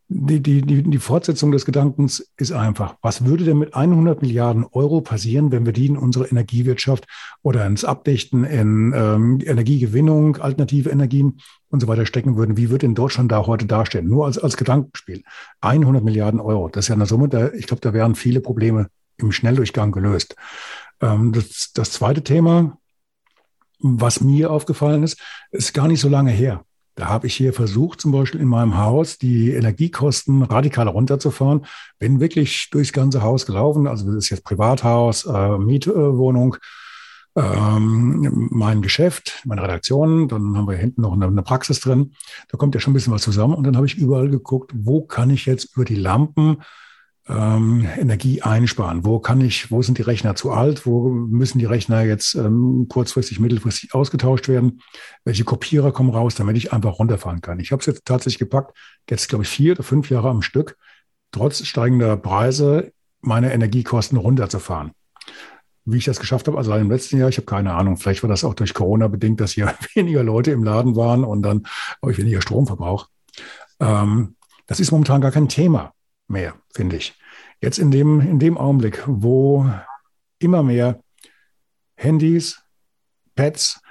[0.08, 4.64] die, die, die, die Fortsetzung des Gedankens ist einfach, was würde denn mit 100 Milliarden
[4.72, 7.08] Euro passieren, wenn wir die in unsere Energiewirtschaft
[7.42, 11.40] oder ins Abdichten, in ähm, Energiegewinnung, alternative Energien
[11.70, 12.56] und so weiter stecken würden?
[12.56, 14.08] Wie würde in Deutschland da heute dastehen?
[14.08, 15.24] Nur als, als Gedankenspiel.
[15.62, 18.88] 100 Milliarden Euro, das ist ja eine Summe, da, ich glaube, da wären viele Probleme
[19.18, 20.36] im Schnelldurchgang gelöst.
[21.02, 22.78] Ähm, das, das zweite Thema,
[23.80, 25.20] was mir aufgefallen ist,
[25.52, 26.65] ist gar nicht so lange her.
[26.96, 31.66] Da habe ich hier versucht, zum Beispiel in meinem Haus die Energiekosten radikal runterzufahren.
[32.00, 33.86] Bin wirklich durchs ganze Haus gelaufen.
[33.86, 36.56] Also das ist jetzt Privathaus, äh, Mietwohnung,
[37.36, 40.30] ähm, mein Geschäft, meine Redaktion.
[40.30, 42.14] Dann haben wir hinten noch eine, eine Praxis drin.
[42.48, 43.56] Da kommt ja schon ein bisschen was zusammen.
[43.56, 46.62] Und dann habe ich überall geguckt, wo kann ich jetzt über die Lampen
[47.28, 49.06] ähm, Energie einsparen?
[49.06, 50.86] Wo kann ich, wo sind die Rechner zu alt?
[50.86, 54.82] Wo müssen die Rechner jetzt ähm, kurzfristig, mittelfristig ausgetauscht werden?
[55.24, 57.60] Welche Kopierer kommen raus, damit ich einfach runterfahren kann?
[57.60, 58.78] Ich habe es jetzt tatsächlich gepackt,
[59.10, 60.78] jetzt glaube ich vier oder fünf Jahre am Stück,
[61.32, 64.92] trotz steigender Preise meine Energiekosten runterzufahren.
[65.88, 68.30] Wie ich das geschafft habe, also im letzten Jahr, ich habe keine Ahnung, vielleicht war
[68.30, 71.64] das auch durch Corona bedingt, dass hier weniger Leute im Laden waren und dann
[72.02, 73.08] habe ich weniger Stromverbrauch.
[73.80, 74.36] Ähm,
[74.68, 75.96] das ist momentan gar kein Thema
[76.28, 77.14] mehr, finde ich.
[77.62, 79.70] Jetzt in dem, in dem Augenblick, wo
[80.40, 81.00] immer mehr
[81.96, 82.62] Handys,
[83.36, 83.82] Pads,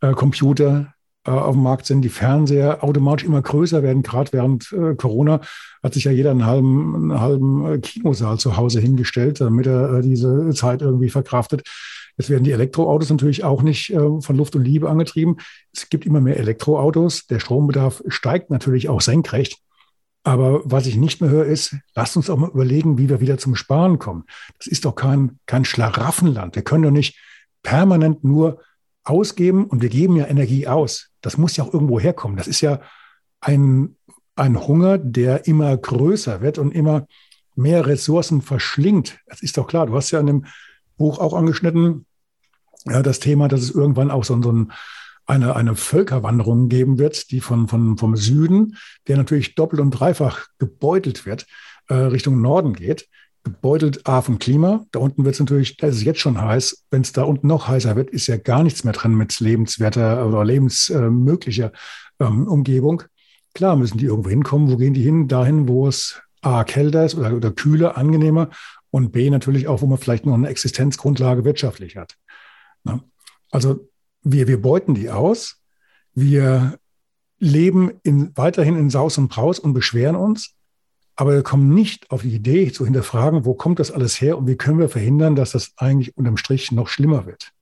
[0.00, 0.94] äh, Computer
[1.26, 5.40] äh, auf dem Markt sind, die Fernseher automatisch immer größer werden, gerade während äh, Corona
[5.82, 9.98] hat sich ja jeder einen halben, einen halben äh, Kinosaal zu Hause hingestellt, damit er
[9.98, 11.62] äh, diese Zeit irgendwie verkraftet.
[12.16, 15.36] Jetzt werden die Elektroautos natürlich auch nicht äh, von Luft und Liebe angetrieben.
[15.72, 17.26] Es gibt immer mehr Elektroautos.
[17.26, 19.58] Der Strombedarf steigt natürlich auch senkrecht.
[20.22, 23.38] Aber was ich nicht mehr höre, ist, lasst uns auch mal überlegen, wie wir wieder
[23.38, 24.24] zum Sparen kommen.
[24.58, 26.56] Das ist doch kein, kein Schlaraffenland.
[26.56, 27.18] Wir können doch nicht
[27.62, 28.60] permanent nur
[29.02, 31.10] ausgeben und wir geben ja Energie aus.
[31.22, 32.36] Das muss ja auch irgendwo herkommen.
[32.36, 32.80] Das ist ja
[33.40, 33.96] ein,
[34.36, 37.06] ein Hunger, der immer größer wird und immer
[37.54, 39.18] mehr Ressourcen verschlingt.
[39.26, 39.86] Das ist doch klar.
[39.86, 40.46] Du hast ja in dem
[40.98, 42.04] Buch auch angeschnitten,
[42.86, 44.72] ja, das Thema, dass es irgendwann auch so, so ein
[45.30, 50.46] eine, eine Völkerwanderung geben wird, die von, von, vom Süden, der natürlich doppelt und dreifach
[50.58, 51.46] gebeutelt wird,
[51.88, 53.08] äh, Richtung Norden geht.
[53.42, 54.84] Gebeutelt A vom Klima.
[54.92, 56.84] Da unten wird es natürlich, da ist es jetzt schon heiß.
[56.90, 60.26] Wenn es da unten noch heißer wird, ist ja gar nichts mehr drin mit lebenswerter
[60.26, 61.72] oder lebensmöglicher
[62.18, 63.04] ähm, Umgebung.
[63.54, 64.70] Klar müssen die irgendwo hinkommen.
[64.70, 65.26] Wo gehen die hin?
[65.26, 68.50] Dahin, wo es A kälter ist oder, oder kühler, angenehmer
[68.90, 72.16] und B natürlich auch, wo man vielleicht noch eine Existenzgrundlage wirtschaftlich hat.
[72.84, 73.00] Na?
[73.50, 73.89] Also
[74.22, 75.60] wir, wir beuten die aus,
[76.14, 76.78] wir
[77.38, 80.54] leben in, weiterhin in Saus und Braus und beschweren uns,
[81.16, 84.46] aber wir kommen nicht auf die Idee zu hinterfragen, wo kommt das alles her und
[84.46, 87.52] wie können wir verhindern, dass das eigentlich unterm Strich noch schlimmer wird.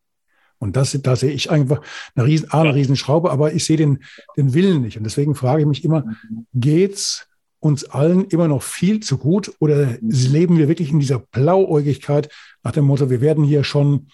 [0.58, 1.80] Und das, da sehe ich einfach
[2.14, 4.02] eine riesen, eine Riesenschraube, aber ich sehe den,
[4.36, 4.96] den Willen nicht.
[4.96, 6.04] Und deswegen frage ich mich immer,
[6.52, 7.28] geht's
[7.60, 12.28] uns allen immer noch viel zu gut oder leben wir wirklich in dieser Blauäugigkeit
[12.62, 14.08] nach dem Motto, wir werden hier schon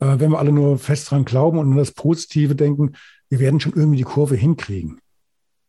[0.00, 2.94] äh, wenn wir alle nur fest dran glauben und an das Positive denken,
[3.28, 5.00] wir werden schon irgendwie die Kurve hinkriegen.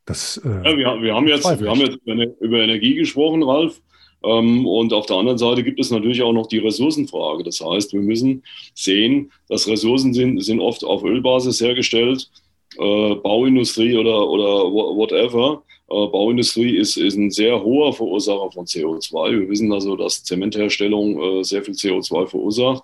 [0.06, 2.00] Das, äh, ja, wir, wir, haben jetzt, wir haben jetzt
[2.40, 3.82] über Energie gesprochen, Ralf.
[4.24, 7.44] Ähm, und auf der anderen Seite gibt es natürlich auch noch die Ressourcenfrage.
[7.44, 12.30] Das heißt, wir müssen sehen, dass Ressourcen sind, sind oft auf Ölbasis hergestellt,
[12.78, 15.64] äh, Bauindustrie oder, oder whatever.
[15.90, 19.40] Äh, Bauindustrie ist, ist ein sehr hoher Verursacher von CO2.
[19.40, 22.84] Wir wissen also, dass Zementherstellung äh, sehr viel CO2 verursacht.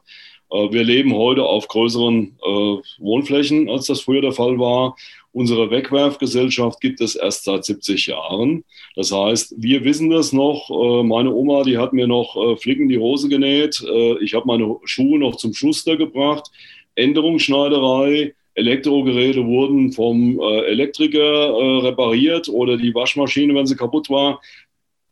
[0.52, 4.96] Äh, wir leben heute auf größeren äh, Wohnflächen, als das früher der Fall war.
[5.32, 8.64] Unsere Wegwerfgesellschaft gibt es erst seit 70 Jahren.
[8.96, 10.70] Das heißt, wir wissen das noch.
[10.70, 13.82] Äh, meine Oma, die hat mir noch Flicken die Hose genäht.
[13.84, 16.50] Äh, ich habe meine Schuhe noch zum Schuster gebracht.
[16.96, 24.42] Änderungsschneiderei, Elektrogeräte wurden vom Elektriker repariert oder die Waschmaschine, wenn sie kaputt war.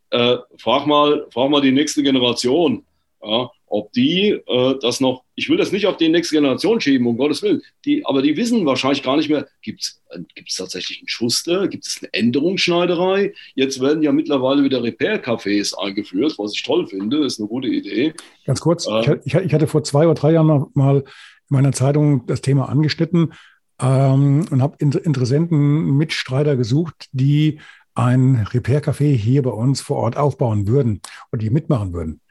[0.09, 2.83] frag, mal, frag mal die nächste Generation.
[3.21, 7.07] Ja, ob die äh, das noch, ich will das nicht auf die nächste Generation schieben,
[7.07, 10.19] um Gottes Willen, die, aber die wissen wahrscheinlich gar nicht mehr, gibt es äh,
[10.55, 13.33] tatsächlich einen Schuster, gibt es eine Änderungsschneiderei?
[13.55, 18.13] Jetzt werden ja mittlerweile wieder Repair-Cafés eingeführt, was ich toll finde, ist eine gute Idee.
[18.45, 21.03] Ganz kurz, äh, ich, ich, hatte vor zwei oder drei Jahren noch mal in
[21.49, 23.33] meiner Zeitung das Thema angeschnitten
[23.81, 27.59] ähm, und habe Interessenten, Mitstreiter gesucht, die
[27.95, 31.01] ein Repair-Café hier bei uns vor Ort aufbauen würden
[31.31, 32.21] und die mitmachen würden.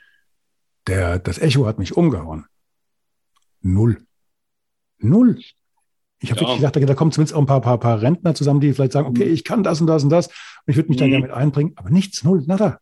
[0.86, 2.44] Der, das Echo hat mich umgehauen.
[3.62, 3.98] Null.
[4.98, 5.38] Null.
[6.20, 6.46] Ich habe ja.
[6.46, 9.06] wirklich gedacht, da kommen zumindest auch ein paar, paar, paar Rentner zusammen, die vielleicht sagen,
[9.06, 9.34] okay, mhm.
[9.34, 10.34] ich kann das und das und das und
[10.68, 11.02] ich würde mich mhm.
[11.02, 12.78] da gerne mit einbringen, aber nichts, null, nada.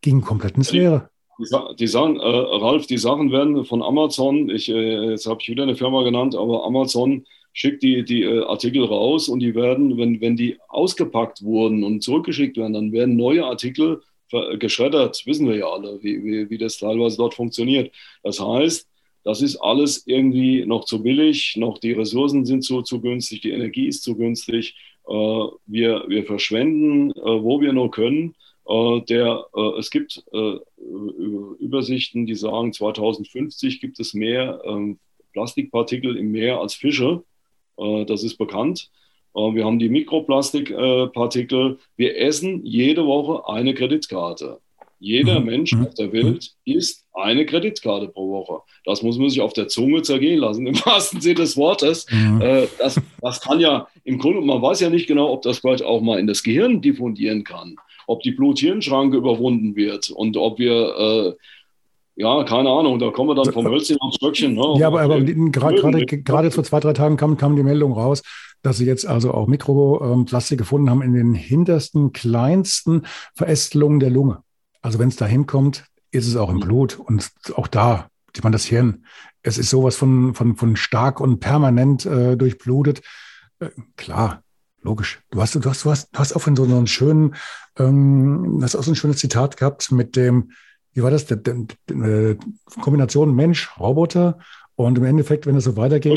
[0.00, 1.08] Ging komplett ins Leere.
[1.38, 5.48] Die, die Sachen, äh, Ralf, die Sachen werden von Amazon, ich, äh, jetzt habe ich
[5.48, 9.96] wieder eine Firma genannt, aber Amazon schickt die, die äh, Artikel raus und die werden,
[9.96, 14.02] wenn, wenn die ausgepackt wurden und zurückgeschickt werden, dann werden neue Artikel
[14.58, 17.92] geschreddert, wissen wir ja alle, wie, wie, wie das teilweise dort funktioniert.
[18.22, 18.88] Das heißt,
[19.24, 23.50] das ist alles irgendwie noch zu billig, noch die Ressourcen sind zu, zu günstig, die
[23.50, 24.76] Energie ist zu günstig.
[25.08, 28.34] Äh, wir, wir verschwenden, äh, wo wir nur können.
[28.66, 30.56] Äh, der, äh, es gibt äh,
[31.58, 34.98] Übersichten, die sagen, 2050 gibt es mehr ähm,
[35.32, 37.24] Plastikpartikel im Meer als Fische.
[37.78, 38.90] Äh, das ist bekannt.
[39.34, 41.78] Äh, wir haben die Mikroplastikpartikel.
[41.96, 44.58] Wir essen jede Woche eine Kreditkarte.
[45.00, 45.46] Jeder mhm.
[45.46, 45.86] Mensch mhm.
[45.86, 48.62] auf der Welt isst eine Kreditkarte pro Woche.
[48.84, 52.06] Das muss man sich auf der Zunge zergehen lassen, im wahrsten Sinne des Wortes.
[52.10, 52.40] Mhm.
[52.40, 55.84] Äh, das, das kann ja im Grunde, man weiß ja nicht genau, ob das vielleicht
[55.84, 57.76] auch mal in das Gehirn diffundieren kann,
[58.06, 61.32] ob die Blut-Hirn-Schranke überwunden wird und ob wir äh,
[62.16, 64.54] ja, keine Ahnung, da kommen wir dann vom Hölzchen aufs Stöckchen.
[64.54, 64.76] Ne?
[64.78, 68.22] Ja, aber, aber gerade, gerade vor zwei, drei Tagen kam, kam die Meldung raus,
[68.64, 73.02] dass sie jetzt also auch Mikroplastik gefunden haben in den hintersten, kleinsten
[73.34, 74.42] Verästelungen der Lunge.
[74.80, 76.60] Also wenn es da hinkommt, ist es auch im mhm.
[76.60, 79.04] Blut und auch da, ich meine, das Hirn,
[79.42, 83.02] es ist sowas von, von, von stark und permanent äh, durchblutet.
[83.60, 84.42] Äh, klar,
[84.80, 85.20] logisch.
[85.30, 87.34] Du hast, du hast, du hast, du hast auch so einen schönen,
[87.78, 90.52] ähm, hast auch so ein schönes Zitat gehabt mit dem,
[90.94, 92.36] wie war das, der, der, der
[92.80, 94.38] Kombination Mensch-Roboter
[94.74, 96.12] und im Endeffekt, wenn es so weitergeht.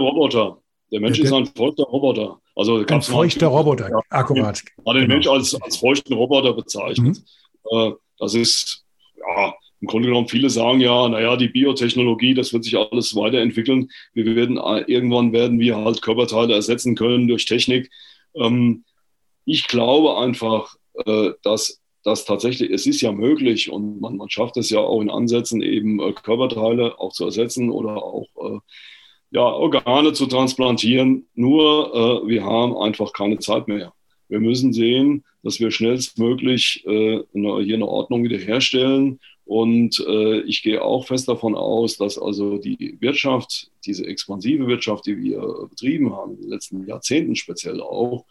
[0.00, 0.58] Roboter.
[0.90, 2.40] Der Mensch der, ist ein feuchter Roboter.
[2.56, 4.62] Also ein feuchter Roboter, ja, akkurat.
[4.84, 5.14] Man den genau.
[5.14, 7.22] Mensch als, als feuchten Roboter bezeichnet.
[7.70, 7.78] Mhm.
[7.78, 8.84] Äh, das ist,
[9.16, 13.90] ja, im Grunde genommen, viele sagen ja, naja, die Biotechnologie, das wird sich alles weiterentwickeln.
[14.12, 17.90] Wir werden, äh, irgendwann werden wir halt Körperteile ersetzen können durch Technik.
[18.34, 18.84] Ähm,
[19.44, 20.74] ich glaube einfach,
[21.06, 25.00] äh, dass das tatsächlich, es ist ja möglich und man, man schafft es ja auch
[25.00, 28.26] in Ansätzen eben Körperteile auch zu ersetzen oder auch
[29.30, 31.26] ja, Organe zu transplantieren.
[31.34, 33.92] Nur äh, wir haben einfach keine Zeit mehr.
[34.28, 39.20] Wir müssen sehen, dass wir schnellstmöglich äh, hier eine Ordnung wiederherstellen.
[39.44, 45.06] Und äh, ich gehe auch fest davon aus, dass also die Wirtschaft, diese expansive Wirtschaft,
[45.06, 48.26] die wir betrieben haben, in den letzten Jahrzehnten speziell auch,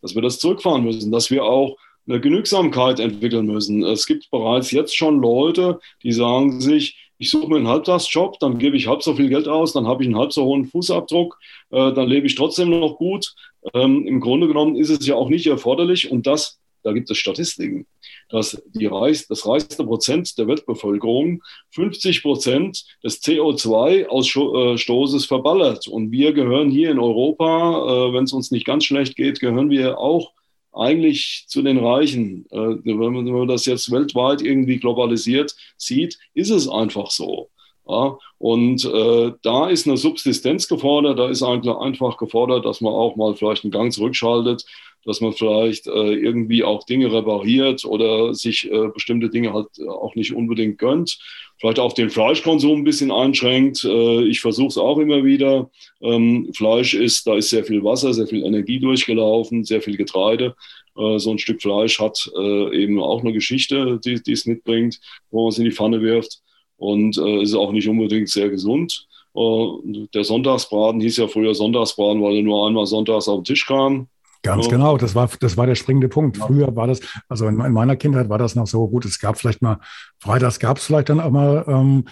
[0.00, 1.76] dass wir das zurückfahren müssen, dass wir auch
[2.08, 3.84] eine Genügsamkeit entwickeln müssen.
[3.84, 8.58] Es gibt bereits jetzt schon Leute, die sagen sich, ich suche mir einen Halbtagsjob, dann
[8.58, 11.38] gebe ich halb so viel Geld aus, dann habe ich einen halb so hohen Fußabdruck,
[11.70, 13.32] äh, dann lebe ich trotzdem noch gut.
[13.74, 17.18] Ähm, Im Grunde genommen ist es ja auch nicht erforderlich und das, da gibt es
[17.18, 17.86] Statistiken,
[18.28, 25.86] dass die reich, das reichste Prozent der Weltbevölkerung 50 Prozent des CO2-Ausstoßes verballert.
[25.86, 29.70] Und wir gehören hier in Europa, äh, wenn es uns nicht ganz schlecht geht, gehören
[29.70, 30.32] wir auch
[30.72, 32.46] eigentlich zu den Reichen.
[32.50, 37.48] Äh, wenn man das jetzt weltweit irgendwie globalisiert sieht, ist es einfach so.
[37.86, 43.16] Ja, und äh, da ist eine Subsistenz gefordert, da ist einfach gefordert, dass man auch
[43.16, 44.64] mal vielleicht einen Gang zurückschaltet,
[45.04, 50.14] dass man vielleicht äh, irgendwie auch Dinge repariert oder sich äh, bestimmte Dinge halt auch
[50.14, 51.18] nicht unbedingt gönnt.
[51.58, 53.84] Vielleicht auch den Fleischkonsum ein bisschen einschränkt.
[53.84, 55.70] Äh, ich versuche es auch immer wieder.
[56.00, 60.54] Ähm, Fleisch ist, da ist sehr viel Wasser, sehr viel Energie durchgelaufen, sehr viel Getreide.
[60.96, 65.00] Äh, so ein Stück Fleisch hat äh, eben auch eine Geschichte, die, es mitbringt,
[65.30, 66.40] wo man es in die Pfanne wirft.
[66.76, 69.06] Und äh, ist auch nicht unbedingt sehr gesund.
[69.34, 73.66] Äh, der Sonntagsbraten hieß ja früher Sonntagsbraten, weil er nur einmal sonntags auf den Tisch
[73.66, 74.08] kam.
[74.42, 74.70] Ganz so.
[74.70, 76.36] genau, das war, das war der springende Punkt.
[76.36, 79.04] Früher war das, also in, in, meiner Kindheit war das noch so gut.
[79.04, 79.78] Es gab vielleicht mal,
[80.18, 82.04] freitags gab es vielleicht dann auch mal ähm,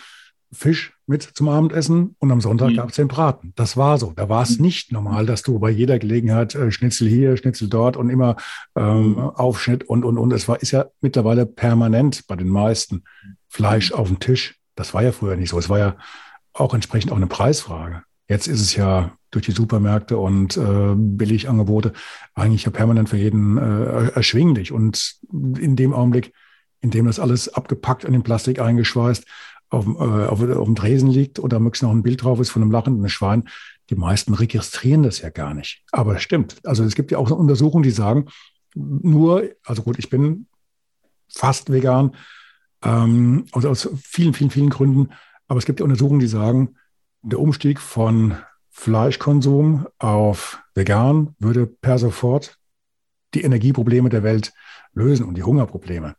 [0.53, 2.77] Fisch mit zum Abendessen und am Sonntag mhm.
[2.77, 3.53] gab es den Braten.
[3.57, 4.13] Das war so.
[4.15, 4.65] Da war es mhm.
[4.65, 8.37] nicht normal, dass du bei jeder Gelegenheit äh, Schnitzel hier, Schnitzel dort und immer
[8.77, 9.19] ähm, mhm.
[9.19, 10.33] Aufschnitt und, und, und.
[10.33, 13.05] Es war, ist ja mittlerweile permanent bei den meisten
[13.49, 13.97] Fleisch mhm.
[13.97, 14.57] auf dem Tisch.
[14.75, 15.59] Das war ja früher nicht so.
[15.59, 15.97] Es war ja
[16.53, 18.03] auch entsprechend auch eine Preisfrage.
[18.31, 21.93] Jetzt ist es ja durch die Supermärkte und äh, Billigangebote
[22.37, 24.71] eigentlich ja permanent für jeden äh, erschwinglich.
[24.71, 26.33] Und in dem Augenblick,
[26.81, 29.27] in dem das alles abgepackt in den Plastik eingeschweißt,
[29.71, 32.63] auf, äh, auf, auf dem Tresen liegt oder möglichst noch ein Bild drauf ist von
[32.63, 33.49] einem lachenden Schwein.
[33.91, 35.83] Die meisten registrieren das ja gar nicht.
[35.91, 36.59] Aber es stimmt.
[36.65, 38.27] Also es gibt ja auch Untersuchungen, die sagen,
[38.77, 40.47] nur, also gut, ich bin
[41.29, 42.15] fast vegan,
[42.85, 45.09] ähm, aus, aus vielen, vielen, vielen Gründen.
[45.49, 46.77] Aber es gibt ja Untersuchungen, die sagen,
[47.23, 48.37] der Umstieg von
[48.71, 52.57] Fleischkonsum auf vegan würde per sofort
[53.35, 54.53] die Energieprobleme der Welt
[54.95, 56.17] lösen und die Hungerprobleme.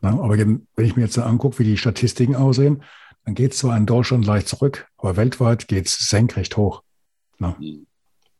[0.00, 2.82] aber wenn ich mir jetzt angucke, wie die Statistiken aussehen,
[3.24, 6.82] dann geht es zwar in Deutschland leicht zurück, aber weltweit geht es senkrecht hoch.
[7.38, 7.86] Mhm.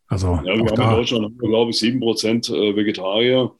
[0.07, 3.53] Also ja, wir haben in Deutschland, glaube ich, 7% äh, Vegetarier.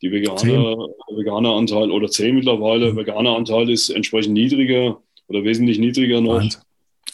[0.00, 0.76] Die Veganer,
[1.10, 2.98] Veganeranteil oder 10 mittlerweile, mhm.
[2.98, 6.34] Veganeranteil ist entsprechend niedriger oder wesentlich niedriger noch.
[6.34, 6.60] Wahnsinn.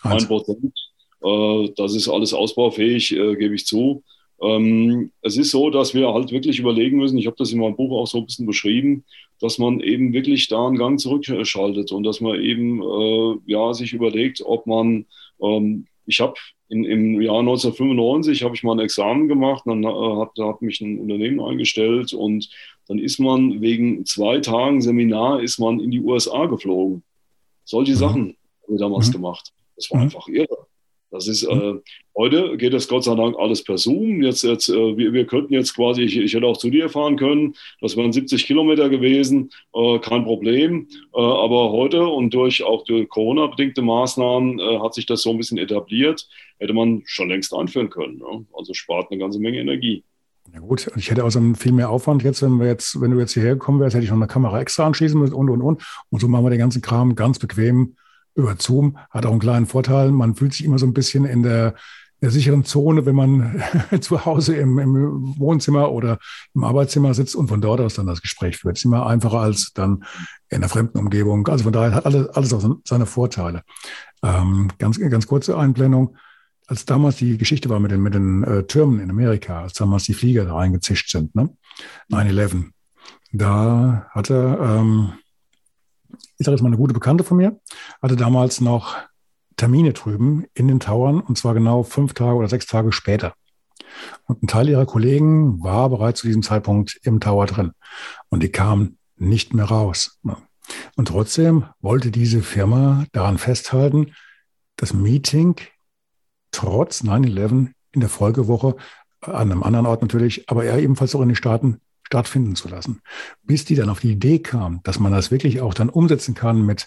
[0.05, 0.72] 1 Prozent.
[1.22, 4.02] Äh, das ist alles ausbaufähig, äh, gebe ich zu.
[4.42, 7.76] Ähm, es ist so, dass wir halt wirklich überlegen müssen, ich habe das in meinem
[7.76, 9.05] Buch auch so ein bisschen beschrieben,
[9.40, 13.92] dass man eben wirklich da einen Gang zurückschaltet und dass man eben äh, ja, sich
[13.92, 15.07] überlegt, ob man,
[15.40, 16.34] ähm, ich habe
[16.68, 20.98] im Jahr 1995 habe ich mal ein Examen gemacht, dann äh, hat, hat mich ein
[20.98, 22.48] Unternehmen eingestellt und
[22.88, 27.02] dann ist man wegen zwei Tagen Seminar ist man in die USA geflogen.
[27.64, 27.96] Solche mhm.
[27.96, 29.12] Sachen haben wir damals mhm.
[29.12, 29.52] gemacht.
[29.77, 30.05] Das war mhm.
[30.05, 30.66] einfach irre.
[31.14, 31.75] Das ist, äh,
[32.16, 34.20] heute geht das Gott sei Dank alles per Zoom.
[34.20, 37.14] Jetzt, jetzt, äh, wir, wir könnten jetzt quasi, ich, ich hätte auch zu dir fahren
[37.16, 40.89] können, das wären 70 Kilometer gewesen, äh, kein Problem.
[41.14, 45.37] Äh, aber heute und durch auch durch Corona-bedingte Maßnahmen äh, hat sich das so ein
[45.37, 48.18] bisschen etabliert, hätte man schon längst einführen können.
[48.18, 48.45] Ne?
[48.53, 50.03] Also spart eine ganze Menge Energie.
[50.53, 53.35] Ja gut, ich hätte also viel mehr Aufwand jetzt, wenn wir jetzt, wenn du jetzt
[53.35, 55.83] hierher gekommen wärst, hätte ich noch eine Kamera extra anschließen müssen und und und.
[56.11, 57.95] Und so machen wir den ganzen Kram ganz bequem
[58.35, 60.11] über Zoom hat auch einen kleinen Vorteil.
[60.11, 61.74] Man fühlt sich immer so ein bisschen in der,
[62.20, 63.62] der sicheren Zone, wenn man
[64.01, 66.18] zu Hause im, im, Wohnzimmer oder
[66.55, 68.76] im Arbeitszimmer sitzt und von dort aus dann das Gespräch führt.
[68.76, 70.05] ist immer einfacher als dann
[70.49, 71.47] in einer fremden Umgebung.
[71.49, 73.62] Also von daher hat alles, alles auch seine Vorteile.
[74.22, 76.16] Ähm, ganz, ganz kurze Einblendung.
[76.66, 80.05] Als damals die Geschichte war mit den, mit den äh, Türmen in Amerika, als damals
[80.05, 81.51] die Flieger da reingezischt sind, ne?
[82.11, 82.70] 9-11,
[83.32, 85.12] da hatte ähm,
[86.45, 87.59] ich sage jetzt mal eine gute Bekannte von mir,
[88.03, 88.99] hatte damals noch
[89.57, 93.32] Termine drüben in den Towern und zwar genau fünf Tage oder sechs Tage später.
[94.26, 97.72] Und ein Teil ihrer Kollegen war bereits zu diesem Zeitpunkt im Tower drin
[98.28, 100.20] und die kamen nicht mehr raus.
[100.97, 104.12] Und trotzdem wollte diese Firma daran festhalten,
[104.76, 105.57] das Meeting
[106.51, 108.76] trotz 9-11 in der Folgewoche
[109.22, 111.80] an einem anderen Ort natürlich, aber er ebenfalls auch in den Staaten
[112.14, 113.00] stattfinden zu lassen.
[113.42, 116.64] Bis die dann auf die Idee kam, dass man das wirklich auch dann umsetzen kann
[116.64, 116.86] mit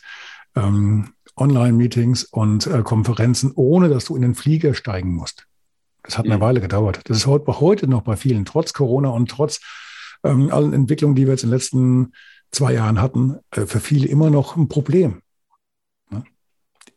[0.56, 5.46] ähm, Online-Meetings und äh, Konferenzen, ohne dass du in den Flieger steigen musst.
[6.04, 6.42] Das hat eine mhm.
[6.42, 7.02] Weile gedauert.
[7.04, 9.60] Das ist heute, heute noch bei vielen, trotz Corona und trotz
[10.24, 12.14] ähm, allen Entwicklungen, die wir jetzt in den letzten
[12.52, 15.22] zwei Jahren hatten, äh, für viele immer noch ein Problem.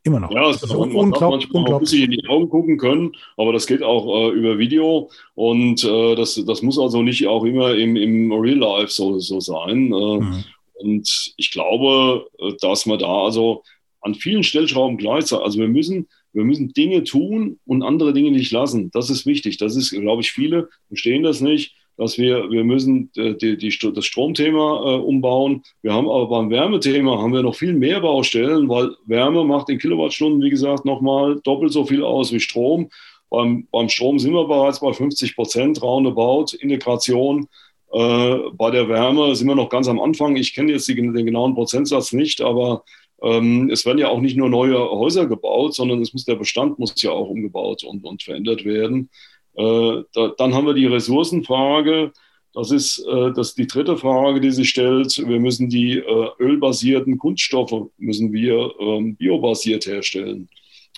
[0.03, 0.31] Immer noch.
[0.31, 1.53] Ja, es ist also unglaublich.
[1.53, 5.11] Man muss sich in die Augen gucken können, aber das geht auch äh, über Video
[5.35, 9.41] und äh, das, das muss also nicht auch immer im, im Real Life so, so
[9.41, 9.93] sein.
[9.93, 10.45] Äh, mhm.
[10.75, 13.63] Und ich glaube, äh, dass man da also
[14.01, 18.53] an vielen Stellschrauben gleichzeitig, also wir müssen, wir müssen Dinge tun und andere Dinge nicht
[18.53, 18.91] lassen.
[18.93, 19.59] Das ist wichtig.
[19.59, 23.77] Das ist, glaube ich, viele verstehen das nicht dass wir, wir müssen äh, die, die,
[23.93, 25.63] das Stromthema äh, umbauen.
[25.83, 29.79] Wir haben aber beim Wärmethema haben wir noch viel mehr Baustellen, weil Wärme macht in
[29.79, 32.89] Kilowattstunden, wie gesagt, nochmal doppelt so viel aus wie Strom.
[33.29, 37.49] Beim, beim Strom sind wir bereits bei 50 Prozent roundabout Integration.
[37.93, 40.37] Äh, bei der Wärme sind wir noch ganz am Anfang.
[40.37, 42.83] Ich kenne jetzt die, den genauen Prozentsatz nicht, aber
[43.23, 46.79] ähm, es werden ja auch nicht nur neue Häuser gebaut, sondern es muss der Bestand
[46.79, 49.11] muss ja auch umgebaut und, und verändert werden.
[49.55, 52.13] Äh, da, dann haben wir die Ressourcenfrage.
[52.53, 55.17] Das ist äh, das die dritte Frage, die sich stellt.
[55.19, 60.49] Wir müssen die äh, ölbasierten Kunststoffe müssen wir ähm, biobasiert herstellen.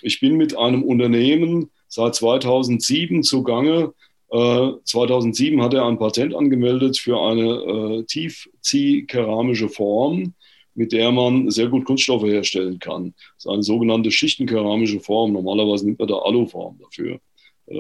[0.01, 3.93] Ich bin mit einem Unternehmen seit 2007 zugange.
[4.35, 10.33] 2007 hat er ein Patent angemeldet für eine tiefziehkeramische Form,
[10.75, 13.13] mit der man sehr gut Kunststoffe herstellen kann.
[13.37, 15.35] Das ist eine sogenannte schichtenkeramische Form.
[15.35, 17.19] Normalerweise nimmt man da Aluform dafür äh,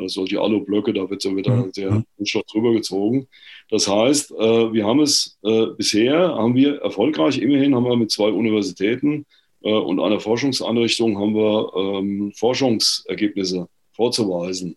[0.06, 1.72] solche Alublöcke, da wird so wieder mhm.
[1.72, 3.26] der Kunststoff drüber gezogen.
[3.70, 8.10] Das heißt, äh, wir haben es äh, bisher, haben wir erfolgreich, immerhin haben wir mit
[8.10, 9.26] zwei Universitäten
[9.62, 14.76] äh, und einer Forschungseinrichtung haben wir ähm, Forschungsergebnisse vorzuweisen.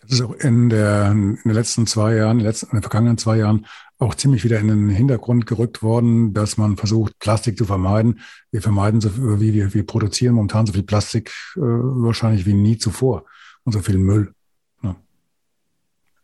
[0.00, 2.82] Das ist auch in, der, in den letzten zwei Jahren, in den, letzten, in den
[2.82, 3.66] vergangenen zwei Jahren
[3.98, 8.20] auch ziemlich wieder in den Hintergrund gerückt worden, dass man versucht, Plastik zu vermeiden.
[8.52, 12.78] Wir vermeiden so, wie wir, wir produzieren momentan so viel Plastik äh, wahrscheinlich wie nie
[12.78, 13.24] zuvor
[13.64, 14.32] und so viel Müll.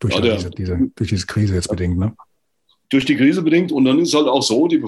[0.03, 1.97] Durch, ja, der, diese, diese, durch diese Krise jetzt bedingt.
[1.97, 2.13] Ne?
[2.91, 3.71] Durch die Krise bedingt.
[3.71, 4.83] Und dann ist halt auch so, die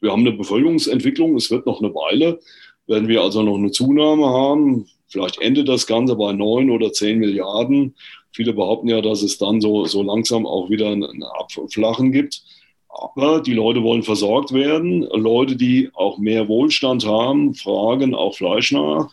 [0.00, 2.38] wir haben eine Bevölkerungsentwicklung, es wird noch eine Weile,
[2.86, 4.86] werden wir also noch eine Zunahme haben.
[5.08, 7.94] Vielleicht endet das Ganze bei neun oder zehn Milliarden.
[8.32, 12.42] Viele behaupten ja, dass es dann so, so langsam auch wieder ein Abflachen gibt.
[12.88, 15.02] Aber die Leute wollen versorgt werden.
[15.02, 19.10] Leute, die auch mehr Wohlstand haben, fragen auch Fleisch nach.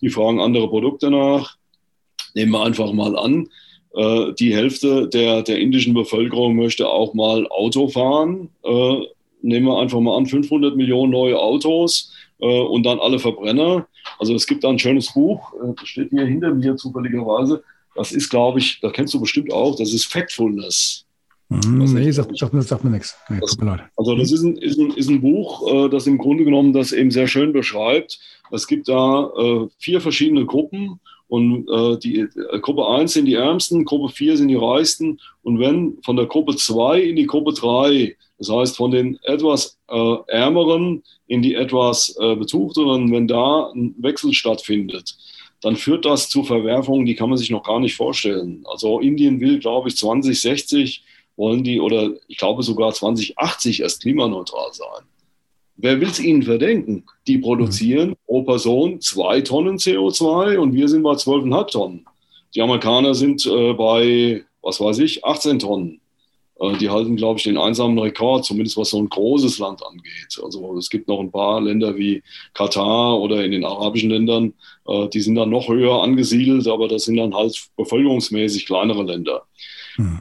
[0.00, 1.56] Die fragen andere Produkte nach.
[2.34, 3.48] Nehmen wir einfach mal an,
[3.94, 8.50] äh, die Hälfte der, der indischen Bevölkerung möchte auch mal Auto fahren.
[8.64, 8.96] Äh,
[9.42, 13.86] nehmen wir einfach mal an, 500 Millionen neue Autos äh, und dann alle Verbrenner.
[14.18, 17.62] Also es gibt da ein schönes Buch, äh, das steht hier hinter mir zufälligerweise.
[17.94, 21.04] Das ist, glaube ich, da kennst du bestimmt auch, das ist Factfulness.
[21.50, 23.16] Mhm, nee, sagt, sagt, sagt mir nichts.
[23.28, 23.56] Nee, das,
[23.96, 26.92] also das ist ein, ist ein, ist ein Buch, äh, das im Grunde genommen das
[26.92, 28.18] eben sehr schön beschreibt.
[28.50, 31.00] Es gibt da äh, vier verschiedene Gruppen
[31.34, 35.18] und äh, die äh, Gruppe 1 sind die Ärmsten, Gruppe 4 sind die Reichsten.
[35.42, 39.78] Und wenn von der Gruppe 2 in die Gruppe 3 das heißt, von den etwas
[39.88, 45.16] äh, ärmeren in die etwas äh, betuchteren, wenn da ein Wechsel stattfindet,
[45.60, 48.64] dann führt das zu Verwerfungen, die kann man sich noch gar nicht vorstellen.
[48.70, 51.02] Also Indien will, glaube ich, 2060
[51.36, 55.04] wollen die oder ich glaube sogar 2080 erst klimaneutral sein.
[55.76, 57.04] Wer will es ihnen verdenken?
[57.26, 58.16] Die produzieren mhm.
[58.26, 62.06] pro Person zwei Tonnen CO2 und wir sind bei 12,5 Tonnen.
[62.54, 66.00] Die Amerikaner sind äh, bei, was weiß ich, 18 Tonnen.
[66.60, 70.38] Äh, die halten, glaube ich, den einsamen Rekord, zumindest was so ein großes Land angeht.
[70.42, 72.22] Also es gibt noch ein paar Länder wie
[72.52, 74.54] Katar oder in den arabischen Ländern,
[74.86, 79.42] äh, die sind dann noch höher angesiedelt, aber das sind dann halt bevölkerungsmäßig kleinere Länder.
[79.96, 80.20] Hm.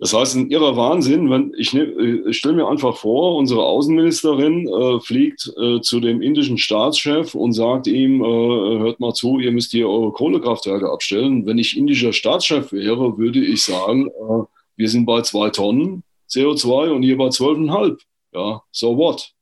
[0.00, 1.84] Das heißt, ein irrer Wahnsinn, wenn ich, ne,
[2.26, 7.52] ich stelle mir einfach vor, unsere Außenministerin äh, fliegt äh, zu dem indischen Staatschef und
[7.52, 11.44] sagt ihm, äh, hört mal zu, ihr müsst hier eure Kohlekraftwerke abstellen.
[11.44, 14.44] Wenn ich indischer Staatschef wäre, würde ich sagen, äh,
[14.76, 17.98] wir sind bei zwei Tonnen CO2 und ihr bei 12,5.
[18.32, 19.34] Ja, so what?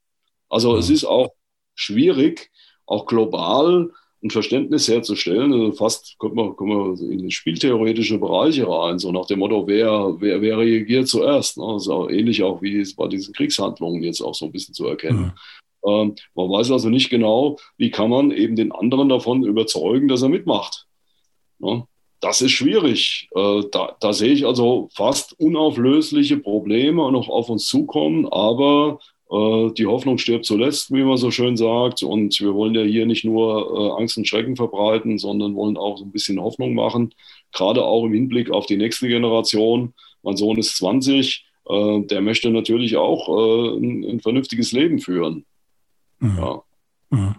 [0.48, 0.78] Also mhm.
[0.78, 1.30] es ist auch
[1.76, 2.50] schwierig,
[2.84, 3.92] auch global
[4.22, 5.52] ein Verständnis herzustellen.
[5.52, 10.16] Also fast kommt man, kommt man in spieltheoretische Bereiche rein, so nach dem Motto, wer,
[10.18, 11.58] wer, wer reagiert zuerst.
[11.58, 11.64] Ne?
[11.74, 14.74] Das ist auch ähnlich auch wie es bei diesen Kriegshandlungen jetzt auch so ein bisschen
[14.74, 15.32] zu erkennen.
[15.84, 15.90] Mhm.
[15.90, 20.22] Ähm, man weiß also nicht genau, wie kann man eben den anderen davon überzeugen, dass
[20.22, 20.86] er mitmacht.
[21.60, 21.84] Ne?
[22.20, 23.28] das ist schwierig.
[23.34, 28.98] Äh, da, da, sehe ich also fast unauflösliche Probleme noch auf uns zukommen, aber
[29.30, 32.02] die Hoffnung stirbt zuletzt, wie man so schön sagt.
[32.02, 35.98] Und wir wollen ja hier nicht nur äh, Angst und Schrecken verbreiten, sondern wollen auch
[35.98, 37.14] so ein bisschen Hoffnung machen,
[37.52, 39.92] gerade auch im Hinblick auf die nächste Generation.
[40.22, 45.44] Mein Sohn ist 20, äh, der möchte natürlich auch äh, ein, ein, vernünftiges Leben führen.
[46.20, 46.38] Mhm.
[46.38, 46.62] Ja.
[47.10, 47.34] Mhm.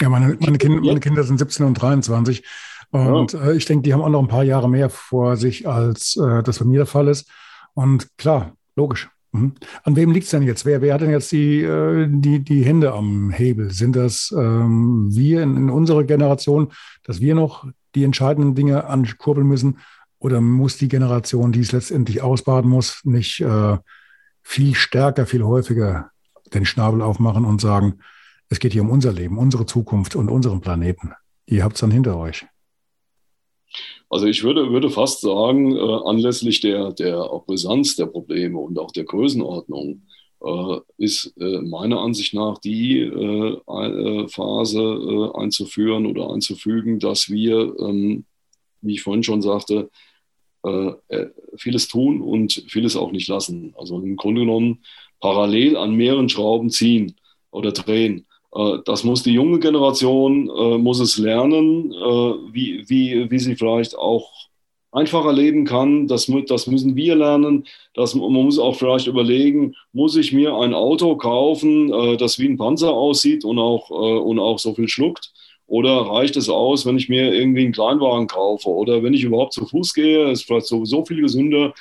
[0.00, 2.42] Ja, meine, meine, kind, meine Kinder sind 17 und 23.
[2.90, 3.46] Und ja.
[3.46, 6.42] äh, ich denke, die haben auch noch ein paar Jahre mehr vor sich, als äh,
[6.42, 7.28] das bei mir der Fall ist.
[7.74, 9.08] Und klar, logisch.
[9.32, 9.54] Mhm.
[9.82, 10.64] An wem liegt es denn jetzt?
[10.64, 13.70] Wer, wer hat denn jetzt die, äh, die, die Hände am Hebel?
[13.70, 16.72] Sind das ähm, wir in, in unserer Generation,
[17.02, 19.78] dass wir noch die entscheidenden Dinge ankurbeln müssen?
[20.18, 23.78] Oder muss die Generation, die es letztendlich ausbaden muss, nicht äh,
[24.42, 26.10] viel stärker, viel häufiger
[26.54, 28.00] den Schnabel aufmachen und sagen,
[28.48, 31.12] es geht hier um unser Leben, unsere Zukunft und unseren Planeten.
[31.46, 32.46] Ihr habt es dann hinter euch.
[34.12, 38.92] Also ich würde, würde fast sagen, äh, anlässlich der, der Brisanz der Probleme und auch
[38.92, 40.02] der Größenordnung,
[40.44, 47.30] äh, ist äh, meiner Ansicht nach die äh, äh Phase äh, einzuführen oder einzufügen, dass
[47.30, 48.26] wir, ähm,
[48.82, 49.90] wie ich vorhin schon sagte,
[51.56, 53.74] vieles tun und vieles auch nicht lassen.
[53.76, 54.84] Also im Grunde genommen
[55.18, 57.16] parallel an mehreren Schrauben ziehen
[57.50, 58.26] oder drehen.
[58.54, 63.56] Äh, das muss die junge Generation, äh, muss es lernen, äh, wie, wie, wie sie
[63.56, 64.30] vielleicht auch
[64.90, 66.06] einfacher leben kann.
[66.06, 67.66] Das, das müssen wir lernen.
[67.94, 71.88] Das, man muss auch vielleicht überlegen, muss ich mir ein Auto kaufen,
[72.18, 75.32] das wie ein Panzer aussieht und auch, und auch so viel schluckt?
[75.66, 78.68] Oder reicht es aus, wenn ich mir irgendwie einen Kleinwagen kaufe?
[78.68, 81.72] Oder wenn ich überhaupt zu Fuß gehe, ist vielleicht sowieso viel gesünder.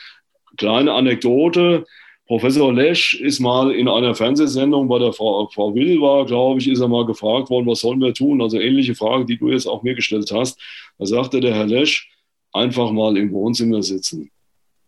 [0.56, 1.84] Kleine Anekdote.
[2.32, 6.70] Professor Lesch ist mal in einer Fernsehsendung bei der Frau, Frau Will war, glaube ich,
[6.70, 8.42] ist er mal gefragt worden, was sollen wir tun?
[8.42, 10.58] Also ähnliche Frage, die du jetzt auch mir gestellt hast.
[10.98, 12.10] Da sagte der Herr Lesch,
[12.54, 14.32] einfach mal im Wohnzimmer sitzen.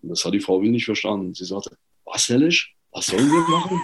[0.02, 1.34] Und das hat die Frau Will nicht verstanden.
[1.34, 1.76] Sie sagte,
[2.06, 2.74] was, Herr Lesch?
[2.94, 3.82] Was sollen wir machen?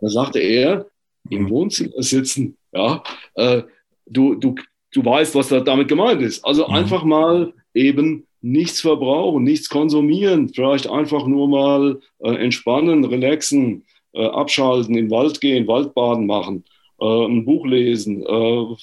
[0.00, 0.86] Da sagte er,
[1.28, 2.56] im Wohnzimmer sitzen.
[2.72, 3.02] Ja,
[3.34, 3.64] äh,
[4.06, 4.54] du, du,
[4.92, 6.42] du weißt, was da damit gemeint ist.
[6.42, 6.72] Also mhm.
[6.74, 14.26] einfach mal eben nichts verbrauchen, nichts konsumieren, vielleicht einfach nur mal äh, entspannen, relaxen, äh,
[14.26, 16.64] abschalten, in den Wald gehen, Waldbaden machen,
[17.00, 18.76] äh, ein Buch lesen, äh,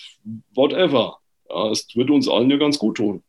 [0.56, 1.18] whatever.
[1.48, 3.22] Ja, es wird uns allen ja ganz gut tun.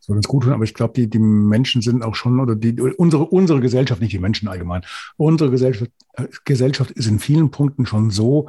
[0.00, 2.56] Es wird uns gut tun, aber ich glaube, die, die Menschen sind auch schon, oder
[2.56, 4.80] die, unsere, unsere Gesellschaft, nicht die Menschen allgemein,
[5.18, 8.48] unsere Gesellschaft, äh, Gesellschaft ist in vielen Punkten schon so,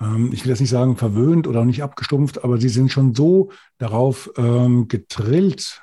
[0.00, 3.50] ähm, ich will jetzt nicht sagen verwöhnt oder nicht abgestumpft, aber sie sind schon so
[3.76, 5.82] darauf ähm, getrillt,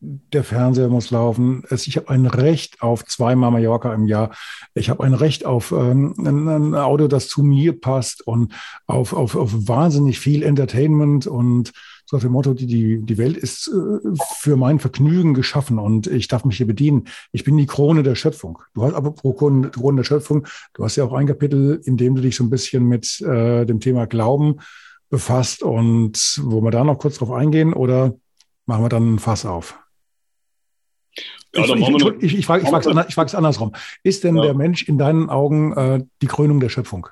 [0.00, 1.62] der Fernseher muss laufen.
[1.70, 4.30] Ich habe ein Recht auf zweimal Mallorca im Jahr.
[4.74, 8.52] Ich habe ein Recht auf ähm, ein, Auto, das zu mir passt und
[8.86, 11.72] auf, auf, auf wahnsinnig viel Entertainment und
[12.08, 16.06] so nach dem Motto, die, die, die Welt ist äh, für mein Vergnügen geschaffen und
[16.06, 17.08] ich darf mich hier bedienen.
[17.32, 18.60] Ich bin die Krone der Schöpfung.
[18.74, 21.96] Du hast aber pro Krone, Krone der Schöpfung, du hast ja auch ein Kapitel, in
[21.96, 24.60] dem du dich so ein bisschen mit äh, dem Thema Glauben
[25.10, 28.14] befasst und wo wir da noch kurz drauf eingehen oder
[28.66, 29.78] machen wir dann ein Fass auf.
[31.54, 33.72] Ja, ich, ich, ich, ich frage es frag andersrum.
[34.02, 34.42] Ist denn ja.
[34.42, 37.08] der Mensch in deinen Augen äh, die Krönung der Schöpfung?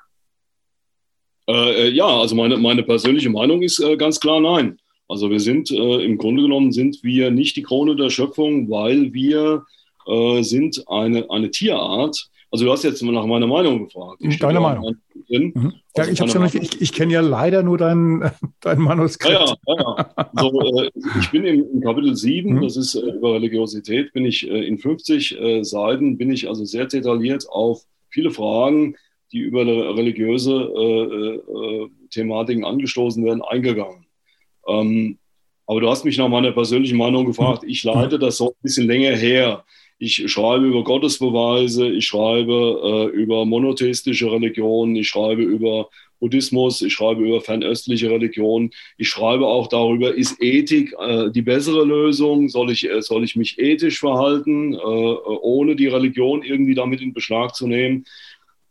[1.47, 4.77] Äh, äh, ja, also meine, meine persönliche Meinung ist äh, ganz klar nein.
[5.07, 9.13] Also wir sind äh, im Grunde genommen sind wir nicht die Krone der Schöpfung, weil
[9.13, 9.63] wir
[10.07, 14.21] äh, sind eine, eine Tierart, also du hast jetzt nach meiner Meinung gefragt.
[14.21, 14.95] Ich Deine Meinung.
[15.29, 15.73] Mhm.
[15.95, 19.33] Ja, also ich, ja ich, ich kenne ja leider nur dein, dein Manuskript.
[19.33, 20.29] Ja, ja, ja.
[20.39, 22.61] So, äh, ich bin im, im Kapitel 7, mhm.
[22.61, 26.65] das ist äh, über Religiosität, bin ich äh, in 50 äh, Seiten, bin ich also
[26.65, 28.95] sehr detailliert auf viele Fragen,
[29.31, 34.05] die über religiöse äh, äh, Thematiken angestoßen werden, eingegangen.
[34.67, 35.17] Ähm,
[35.67, 37.63] aber du hast mich nach meiner persönlichen Meinung gefragt.
[37.65, 39.65] Ich leite das so ein bisschen länger her.
[39.97, 45.89] Ich schreibe über Gottesbeweise, ich schreibe äh, über monotheistische Religionen, ich schreibe über
[46.19, 51.85] Buddhismus, ich schreibe über fernöstliche Religionen, ich schreibe auch darüber, ist Ethik äh, die bessere
[51.85, 52.49] Lösung?
[52.49, 57.13] Soll ich, äh, soll ich mich ethisch verhalten, äh, ohne die Religion irgendwie damit in
[57.13, 58.05] Beschlag zu nehmen?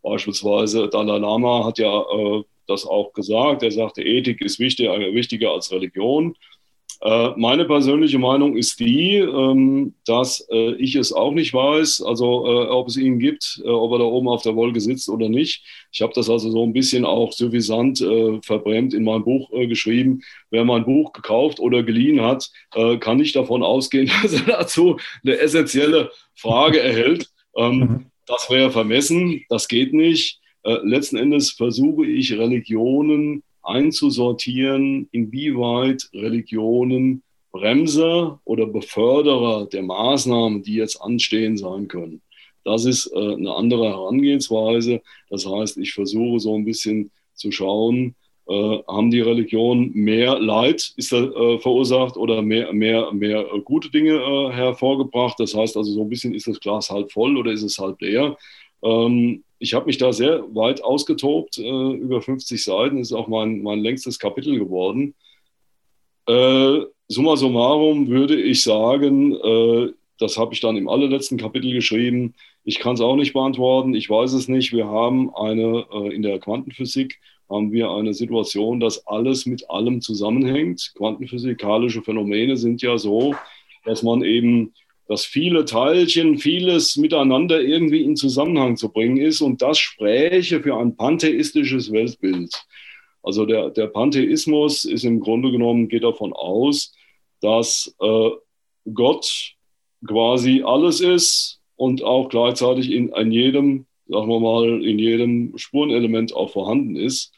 [0.03, 3.63] Beispielsweise Dalai Lama hat ja äh, das auch gesagt.
[3.63, 6.37] Er sagte, Ethik ist wichtiger, wichtiger als Religion.
[7.05, 12.47] Äh, meine persönliche Meinung ist die, ähm, dass äh, ich es auch nicht weiß, also
[12.47, 15.63] äh, ob es ihn gibt, ob er da oben auf der Wolke sitzt oder nicht.
[15.93, 17.99] Ich habe das also so ein bisschen auch suffisant
[18.43, 20.23] verbrämt in meinem Buch geschrieben.
[20.51, 22.51] Wer mein Buch gekauft oder geliehen hat,
[23.01, 27.29] kann nicht davon ausgehen, dass er dazu eine essentielle Frage erhält.
[27.57, 28.07] Ähm, mhm.
[28.27, 30.41] Das wäre vermessen, das geht nicht.
[30.65, 41.01] Letzten Endes versuche ich Religionen einzusortieren, inwieweit Religionen Bremser oder Beförderer der Maßnahmen, die jetzt
[41.01, 42.21] anstehen, sein können.
[42.65, 45.03] Das ist äh, eine andere Herangehensweise.
[45.31, 50.93] Das heißt, ich versuche so ein bisschen zu schauen, äh, haben die Religionen mehr Leid
[50.97, 55.39] ist da, äh, verursacht oder mehr, mehr, mehr äh, gute Dinge äh, hervorgebracht.
[55.39, 58.01] Das heißt also so ein bisschen, ist das Glas halb voll oder ist es halb
[58.01, 58.37] leer?
[58.85, 63.63] Ähm, ich habe mich da sehr weit ausgetobt, äh, über 50 Seiten, ist auch mein,
[63.63, 65.15] mein längstes Kapitel geworden.
[66.27, 72.35] Äh, summa summarum würde ich sagen, äh, das habe ich dann im allerletzten Kapitel geschrieben,
[72.67, 73.95] Ich kann es auch nicht beantworten.
[73.95, 74.73] Ich weiß es nicht.
[74.73, 77.21] Wir haben eine, äh, in der Quantenphysik
[77.51, 80.93] haben wir eine Situation, dass alles mit allem zusammenhängt.
[80.97, 83.35] Quantenphysikalische Phänomene sind ja so,
[83.85, 84.73] dass man eben,
[85.07, 90.77] dass viele Teilchen, vieles miteinander irgendwie in Zusammenhang zu bringen ist und das spräche für
[90.77, 92.65] ein pantheistisches Weltbild.
[93.23, 96.93] Also der, der Pantheismus ist im Grunde genommen, geht davon aus,
[97.41, 98.31] dass äh,
[98.93, 99.55] Gott
[100.07, 106.35] quasi alles ist und auch gleichzeitig in, in jedem, sagen wir mal, in jedem Spurenelement
[106.35, 107.33] auch vorhanden ist.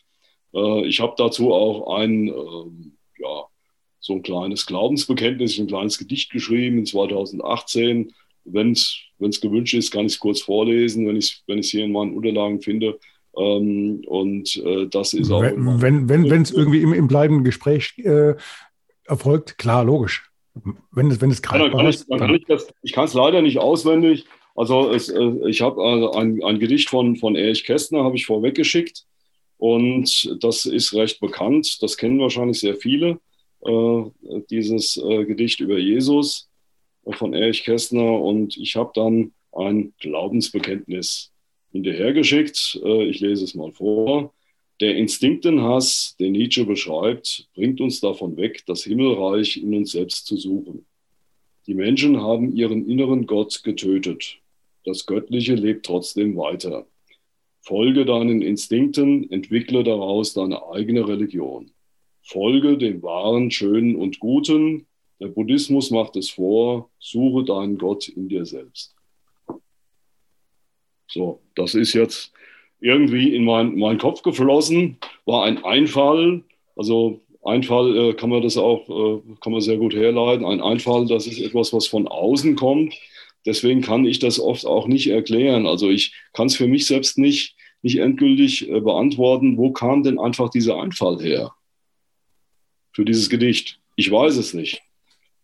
[0.54, 3.44] Äh, ich habe dazu auch ein, äh, ja,
[4.07, 8.12] so ein kleines Glaubensbekenntnis, ein kleines Gedicht geschrieben in 2018.
[8.44, 12.14] Wenn es gewünscht ist, kann ich es kurz vorlesen, wenn ich es hier in meinen
[12.14, 12.98] Unterlagen finde.
[13.36, 15.42] Ähm, und äh, das ist auch.
[15.42, 18.34] Wenn wenn wenn es irgendwie im, im bleibenden Gespräch äh,
[19.04, 20.30] erfolgt, klar, logisch.
[20.92, 22.07] Wenn es wenn es ja, ist.
[22.09, 24.24] Dann kann ich, das, ich kann es leider nicht auswendig.
[24.54, 28.24] Also es, äh, ich habe also ein, ein Gedicht von, von Erich Kästner, habe ich
[28.24, 29.04] vorweggeschickt.
[29.59, 31.82] Und das ist recht bekannt.
[31.82, 33.18] Das kennen wahrscheinlich sehr viele.
[33.64, 34.11] Äh,
[34.50, 36.48] dieses äh, Gedicht über Jesus
[37.12, 38.20] von Erich Kästner.
[38.20, 41.32] Und ich habe dann ein Glaubensbekenntnis
[41.72, 42.80] hinterhergeschickt.
[42.84, 44.32] Äh, ich lese es mal vor.
[44.80, 50.36] Der Instinktenhass, den Nietzsche beschreibt, bringt uns davon weg, das Himmelreich in uns selbst zu
[50.36, 50.84] suchen.
[51.66, 54.38] Die Menschen haben ihren inneren Gott getötet.
[54.84, 56.86] Das Göttliche lebt trotzdem weiter.
[57.62, 61.72] Folge deinen Instinkten, entwickle daraus deine eigene Religion.
[62.27, 64.87] Folge dem Wahren, Schönen und Guten.
[65.20, 68.95] Der Buddhismus macht es vor, suche deinen Gott in dir selbst.
[71.09, 72.33] So, das ist jetzt
[72.81, 76.43] irgendwie in meinen mein Kopf geflossen, war ein Einfall.
[76.74, 80.45] Also Einfall äh, kann man das auch, äh, kann man sehr gut herleiten.
[80.45, 82.93] Ein Einfall, das ist etwas, was von außen kommt.
[83.47, 85.64] Deswegen kann ich das oft auch nicht erklären.
[85.64, 89.57] Also ich kann es für mich selbst nicht, nicht endgültig äh, beantworten.
[89.57, 91.53] Wo kam denn einfach dieser Einfall her
[92.97, 93.78] für dieses Gedicht?
[93.94, 94.82] Ich weiß es nicht.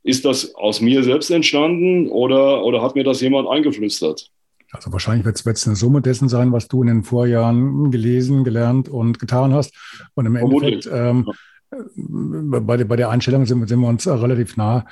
[0.03, 4.31] Ist das aus mir selbst entstanden oder, oder hat mir das jemand eingeflüstert?
[4.73, 8.89] Also wahrscheinlich wird es eine Summe dessen sein, was du in den Vorjahren gelesen, gelernt
[8.89, 9.75] und getan hast.
[10.15, 11.31] Und im Endeffekt, ähm,
[11.95, 14.87] bei, bei, der Einstellung sind, sind wir uns relativ nah.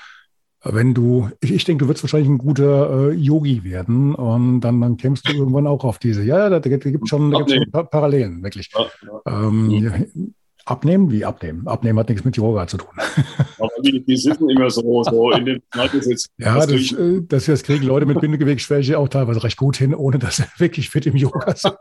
[0.63, 4.83] Wenn du, ich, ich denke, du wirst wahrscheinlich ein guter äh, Yogi werden und dann,
[4.83, 6.23] dann kämpfst du irgendwann auch auf diese.
[6.23, 8.69] Ja, da, da gibt es schon, schon Parallelen, wirklich.
[8.75, 8.87] Ja,
[9.25, 9.47] ja.
[9.47, 10.35] Ähm, mhm.
[10.65, 11.11] Abnehmen?
[11.11, 11.67] Wie abnehmen?
[11.67, 12.91] Abnehmen hat nichts mit Yoga zu tun.
[13.59, 16.27] Aber die, die sitzen immer so, so in den Zeitgesetz.
[16.39, 20.19] Ja, das, äh, das, das kriegen Leute mit Bindegewebsschwäche auch teilweise recht gut hin, ohne
[20.19, 21.75] dass sie wirklich fit im Yoga sind.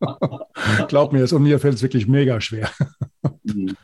[0.88, 2.70] Glaub mir, das und mir fällt es wirklich mega schwer.
[3.44, 3.76] Mhm.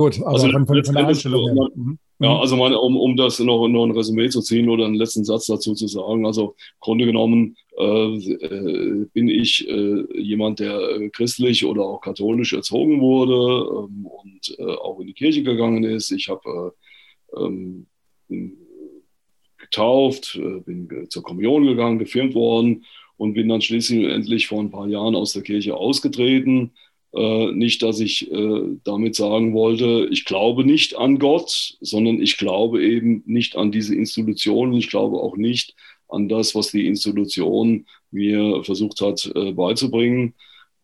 [0.00, 1.68] Gut, aber also von, von, von der Einstellung her.
[1.74, 1.98] Mhm.
[2.20, 5.26] Ja, also meine, um, um das noch, noch ein Resümee zu ziehen oder einen letzten
[5.26, 6.24] Satz dazu zu sagen.
[6.24, 12.00] Also im Grunde genommen äh, äh, bin ich äh, jemand, der äh, christlich oder auch
[12.00, 16.12] katholisch erzogen wurde ähm, und äh, auch in die Kirche gegangen ist.
[16.12, 16.72] Ich habe
[17.36, 17.86] äh, ähm,
[19.58, 22.86] getauft, bin zur Kommunion gegangen, gefilmt worden
[23.18, 26.72] und bin dann schließlich endlich vor ein paar Jahren aus der Kirche ausgetreten
[27.12, 32.36] äh, nicht, dass ich äh, damit sagen wollte, ich glaube nicht an Gott, sondern ich
[32.36, 35.74] glaube eben nicht an diese Institution und ich glaube auch nicht
[36.08, 40.34] an das, was die Institution mir versucht hat äh, beizubringen.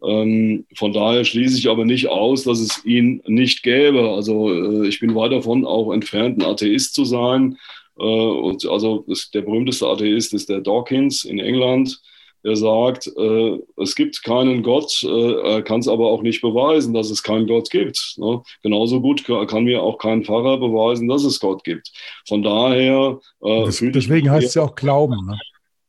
[0.03, 4.11] Ähm, von daher schließe ich aber nicht aus, dass es ihn nicht gäbe.
[4.11, 7.57] Also äh, ich bin weit davon auch entfernt, ein Atheist zu sein.
[7.99, 12.01] Äh, und also das, der berühmteste Atheist ist der Dawkins in England
[12.45, 16.95] der sagt, äh, es gibt keinen Gott, äh, er kann es aber auch nicht beweisen,
[16.95, 18.15] dass es keinen Gott gibt.
[18.19, 18.43] Ne?
[18.63, 21.91] Genauso gut kann mir auch kein Pfarrer beweisen, dass es Gott gibt.
[22.29, 23.19] Von daher.
[23.43, 25.27] Äh, das, deswegen heißt es ja auch Glauben.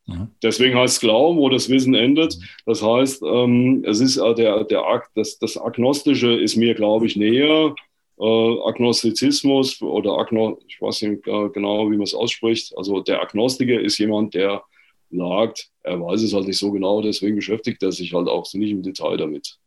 [0.07, 0.31] Ne?
[0.41, 2.37] Deswegen heißt es Glauben, wo das Wissen endet.
[2.65, 7.17] Das heißt, ähm, es ist äh, der, der das, das Agnostische ist mir, glaube ich,
[7.17, 7.75] näher.
[8.19, 12.73] Äh, Agnostizismus oder Agno, ich weiß nicht äh, genau, wie man es ausspricht.
[12.75, 14.63] Also der Agnostiker ist jemand, der
[15.11, 18.57] sagt, er weiß es halt nicht so genau, deswegen beschäftigt er sich halt auch so
[18.57, 19.57] nicht im Detail damit.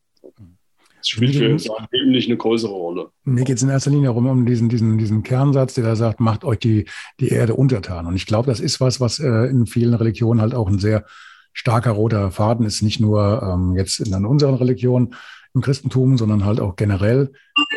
[1.01, 3.09] Es spielt für sein Leben nicht eine größere Rolle.
[3.25, 6.21] Mir geht es in erster Linie darum, um diesen, diesen, diesen Kernsatz, der da sagt,
[6.21, 6.85] macht euch die,
[7.21, 8.07] die Erde untertan.
[8.07, 11.07] Und ich glaube, das ist was, was äh, in vielen Religionen halt auch ein sehr
[11.53, 15.15] starker roter Faden ist, nicht nur ähm, jetzt in unseren Religionen
[15.55, 17.33] im Christentum, sondern halt auch generell,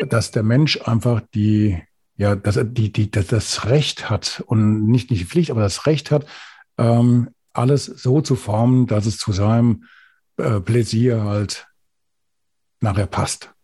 [0.08, 1.78] dass der Mensch einfach die,
[2.16, 5.86] ja, dass er die, die, das Recht hat und nicht, nicht die Pflicht, aber das
[5.86, 6.26] Recht hat,
[6.78, 9.84] ähm, alles so zu formen, dass es zu seinem
[10.36, 11.66] äh, Pläsier halt
[12.80, 13.54] nachher passt.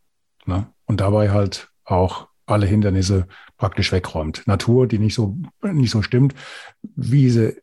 [0.46, 0.66] Ne?
[0.86, 3.26] Und dabei halt auch alle Hindernisse
[3.58, 4.46] praktisch wegräumt.
[4.46, 6.34] Natur, die nicht so, nicht so stimmt,
[6.82, 7.60] wie sie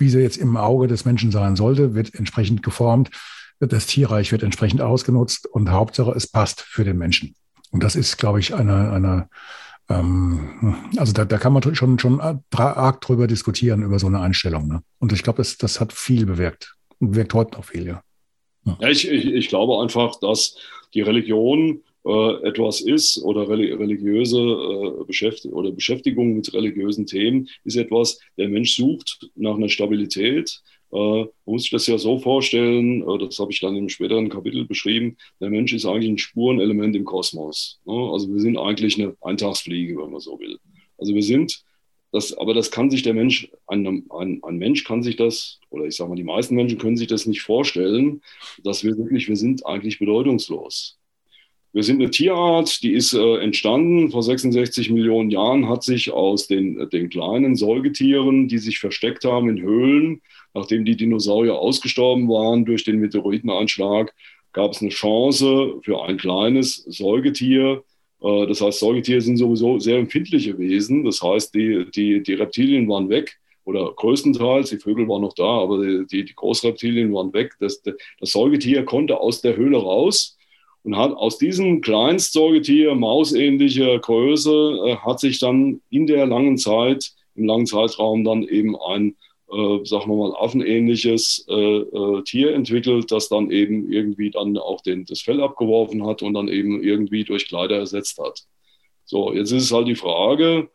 [0.00, 3.10] wie sie jetzt im Auge des Menschen sein sollte, wird entsprechend geformt.
[3.60, 7.34] Das Tierreich wird entsprechend ausgenutzt und Hauptsache, es passt für den Menschen.
[7.70, 9.28] Und das ist, glaube ich, eine, eine
[9.90, 14.68] also da, da kann man schon, schon arg drüber diskutieren, über so eine Einstellung.
[14.68, 14.82] Ne?
[14.98, 18.02] Und ich glaube, das, das hat viel bewirkt und wirkt heute noch viel, ja.
[18.64, 18.88] ja.
[18.88, 20.56] ich, ich, ich glaube einfach, dass
[20.94, 27.76] die Religion äh, etwas ist oder religiöse äh, Beschäftigung oder Beschäftigung mit religiösen Themen ist
[27.76, 30.62] etwas, der Mensch sucht nach einer Stabilität.
[30.92, 34.28] Äh, man muss sich das ja so vorstellen, äh, das habe ich dann im späteren
[34.28, 37.80] Kapitel beschrieben, der Mensch ist eigentlich ein Spurenelement im Kosmos.
[37.84, 37.94] Ne?
[38.12, 40.58] Also wir sind eigentlich eine Eintagsfliege, wenn man so will.
[40.98, 41.62] Also wir sind
[42.12, 45.84] das, aber das kann sich der Mensch, ein, ein, ein Mensch kann sich das, oder
[45.84, 48.20] ich sage mal, die meisten Menschen können sich das nicht vorstellen,
[48.64, 50.98] dass wir wirklich, wir sind eigentlich bedeutungslos.
[51.72, 56.48] Wir sind eine Tierart, die ist äh, entstanden vor 66 Millionen Jahren, hat sich aus
[56.48, 60.20] den, den kleinen Säugetieren, die sich versteckt haben in Höhlen,
[60.54, 64.14] nachdem die Dinosaurier ausgestorben waren durch den Meteoriteneinschlag,
[64.52, 67.82] gab es eine Chance für ein kleines Säugetier.
[68.22, 71.04] Äh, das heißt, Säugetiere sind sowieso sehr empfindliche Wesen.
[71.04, 75.44] Das heißt, die, die, die Reptilien waren weg oder größtenteils, die Vögel waren noch da,
[75.44, 77.54] aber die, die, Großreptilien waren weg.
[77.60, 77.96] Das, das
[78.32, 80.36] Säugetier konnte aus der Höhle raus
[80.82, 87.12] und hat aus diesem Kleinstsäugetier, mausähnlicher Größe, äh, hat sich dann in der langen Zeit,
[87.36, 89.14] im langen Zeitraum dann eben ein,
[89.52, 94.80] äh, sagen wir mal, affenähnliches äh, äh, Tier entwickelt, das dann eben irgendwie dann auch
[94.80, 98.44] den, das Fell abgeworfen hat und dann eben irgendwie durch Kleider ersetzt hat.
[99.04, 100.68] So, jetzt ist es halt die Frage,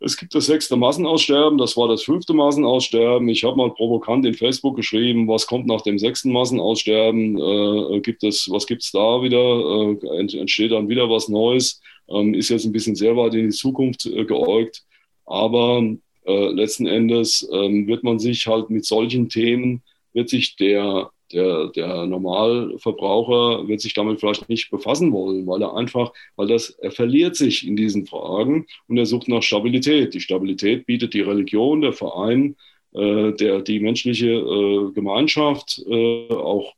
[0.00, 3.28] es gibt das sechste Massenaussterben, das war das fünfte Massenaussterben.
[3.28, 7.36] Ich habe mal provokant in Facebook geschrieben, was kommt nach dem sechsten Massenaussterben?
[7.36, 9.98] Äh, gibt es, was gibt es da wieder?
[10.02, 11.80] Äh, entsteht dann wieder was Neues?
[12.08, 14.84] Ähm, ist jetzt ein bisschen sehr weit in die Zukunft äh, geäugt.
[15.26, 15.82] Aber
[16.28, 21.68] äh, letzten Endes ähm, wird man sich halt mit solchen Themen, wird sich der der,
[21.68, 26.90] der Normalverbraucher wird sich damit vielleicht nicht befassen wollen, weil er einfach, weil das, er
[26.90, 30.14] verliert sich in diesen Fragen und er sucht nach Stabilität.
[30.14, 32.56] Die Stabilität bietet die Religion, der Verein,
[32.94, 36.72] äh, der, die menschliche äh, Gemeinschaft, äh, auch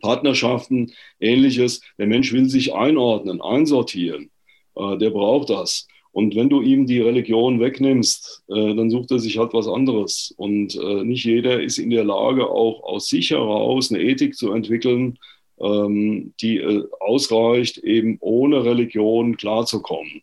[0.00, 1.80] Partnerschaften, ähnliches.
[1.98, 4.30] Der Mensch will sich einordnen, einsortieren.
[4.76, 5.88] Äh, der braucht das.
[6.12, 10.34] Und wenn du ihm die Religion wegnimmst, äh, dann sucht er sich halt was anderes.
[10.36, 14.52] Und äh, nicht jeder ist in der Lage, auch aus sich heraus eine Ethik zu
[14.52, 15.18] entwickeln,
[15.58, 20.22] ähm, die äh, ausreicht, eben ohne Religion klarzukommen.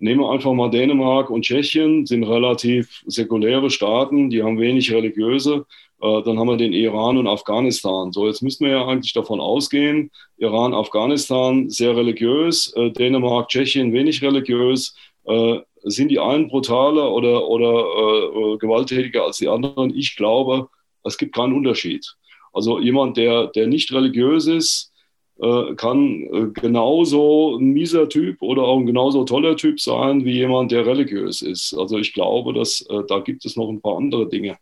[0.00, 5.66] Nehmen wir einfach mal Dänemark und Tschechien, sind relativ säkuläre Staaten, die haben wenig religiöse.
[6.00, 8.12] Äh, dann haben wir den Iran und Afghanistan.
[8.12, 13.92] So, jetzt müssten wir ja eigentlich davon ausgehen, Iran, Afghanistan sehr religiös, äh, Dänemark, Tschechien
[13.92, 14.94] wenig religiös.
[15.28, 19.94] Äh, sind die einen brutaler oder, oder äh, äh, gewalttätiger als die anderen?
[19.94, 20.68] Ich glaube,
[21.04, 22.16] es gibt keinen Unterschied.
[22.52, 24.92] Also jemand, der, der nicht religiös ist,
[25.40, 30.32] äh, kann äh, genauso ein mieser Typ oder auch ein genauso toller Typ sein wie
[30.32, 31.74] jemand, der religiös ist.
[31.74, 34.56] Also ich glaube, dass äh, da gibt es noch ein paar andere Dinge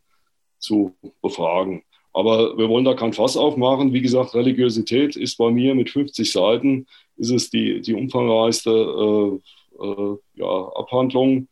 [0.58, 1.82] zu befragen.
[2.12, 3.92] Aber wir wollen da kein Fass aufmachen.
[3.92, 6.86] Wie gesagt, Religiosität ist bei mir mit 50 Seiten,
[7.16, 9.38] ist es die, die umfangreichste äh,
[10.34, 11.48] ja, Abhandlung.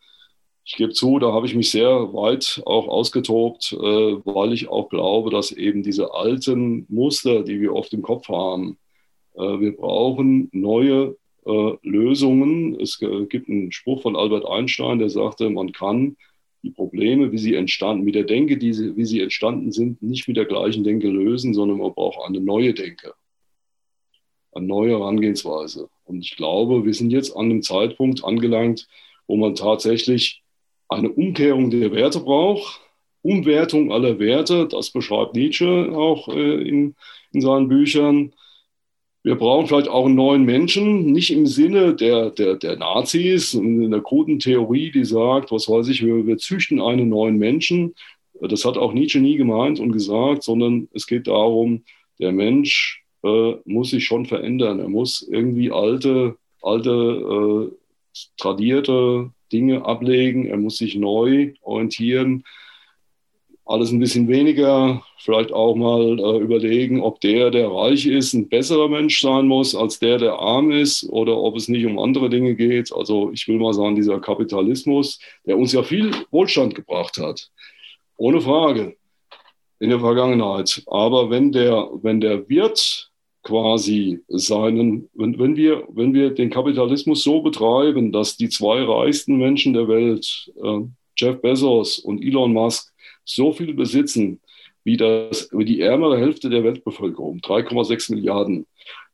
[0.66, 4.88] Ich gebe zu, da habe ich mich sehr weit auch ausgetobt, äh, weil ich auch
[4.88, 8.78] glaube, dass eben diese alten Muster, die wir oft im Kopf haben,
[9.34, 12.80] äh, wir brauchen neue äh, Lösungen.
[12.80, 16.16] Es gibt einen Spruch von Albert Einstein, der sagte, man kann
[16.62, 20.26] die Probleme, wie sie entstanden, mit der Denke, die sie, wie sie entstanden sind, nicht
[20.28, 23.12] mit der gleichen Denke lösen, sondern man braucht eine neue Denke
[24.54, 25.88] eine neue Herangehensweise.
[26.04, 28.88] Und ich glaube, wir sind jetzt an einem Zeitpunkt angelangt,
[29.26, 30.42] wo man tatsächlich
[30.88, 32.80] eine Umkehrung der Werte braucht,
[33.22, 36.94] Umwertung aller Werte, das beschreibt Nietzsche auch äh, in,
[37.32, 38.34] in seinen Büchern.
[39.22, 43.90] Wir brauchen vielleicht auch einen neuen Menschen, nicht im Sinne der, der, der Nazis, in
[43.90, 47.94] der kruden Theorie, die sagt, was weiß ich, wir, wir züchten einen neuen Menschen.
[48.42, 51.84] Das hat auch Nietzsche nie gemeint und gesagt, sondern es geht darum,
[52.18, 54.78] der Mensch äh, muss sich schon verändern.
[54.78, 57.76] Er muss irgendwie alte, alte, äh,
[58.36, 60.46] tradierte Dinge ablegen.
[60.46, 62.44] Er muss sich neu orientieren.
[63.66, 68.50] Alles ein bisschen weniger, vielleicht auch mal äh, überlegen, ob der, der reich ist, ein
[68.50, 72.28] besserer Mensch sein muss als der, der arm ist oder ob es nicht um andere
[72.28, 72.92] Dinge geht.
[72.92, 77.50] Also ich will mal sagen, dieser Kapitalismus, der uns ja viel Wohlstand gebracht hat,
[78.18, 78.96] ohne Frage
[79.80, 80.82] in der Vergangenheit.
[80.86, 83.10] Aber wenn der, wenn der Wirt
[83.44, 89.36] quasi seinen, wenn, wenn, wir, wenn wir den Kapitalismus so betreiben, dass die zwei reichsten
[89.36, 90.80] Menschen der Welt, äh,
[91.16, 92.92] Jeff Bezos und Elon Musk,
[93.24, 94.40] so viel besitzen
[94.82, 98.66] wie, das, wie die ärmere Hälfte der Weltbevölkerung, 3,6 Milliarden,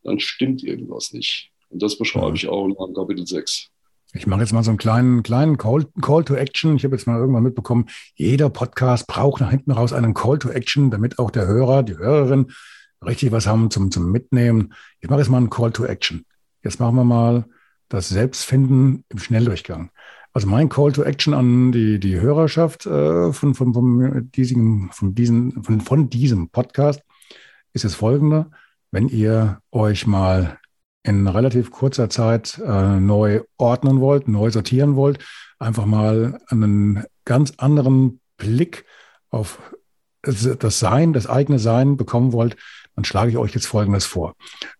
[0.03, 1.51] dann stimmt irgendwas nicht.
[1.68, 3.68] Und das beschreibe ich auch in meinem Kapitel 6.
[4.12, 6.74] Ich mache jetzt mal so einen kleinen, kleinen Call, Call to Action.
[6.74, 10.51] Ich habe jetzt mal irgendwann mitbekommen, jeder Podcast braucht nach hinten raus einen Call to
[10.51, 12.51] Action, damit auch der Hörer, die Hörerin
[13.05, 14.74] richtig was haben zum, zum Mitnehmen.
[15.01, 16.24] Ich mache jetzt mal einen Call to Action.
[16.62, 17.44] Jetzt machen wir mal
[17.88, 19.90] das Selbstfinden im Schnelldurchgang.
[20.32, 25.14] Also mein Call to Action an die, die Hörerschaft äh, von, von, von, diesem, von,
[25.14, 27.03] diesen, von, von diesem Podcast
[27.72, 28.51] ist es folgender.
[28.92, 30.59] Wenn ihr euch mal
[31.03, 35.18] in relativ kurzer Zeit äh, neu ordnen wollt, neu sortieren wollt,
[35.59, 38.84] einfach mal einen ganz anderen Blick
[39.30, 39.59] auf
[40.22, 42.57] das Sein, das eigene Sein bekommen wollt,
[43.01, 44.34] dann schlage ich euch jetzt Folgendes vor.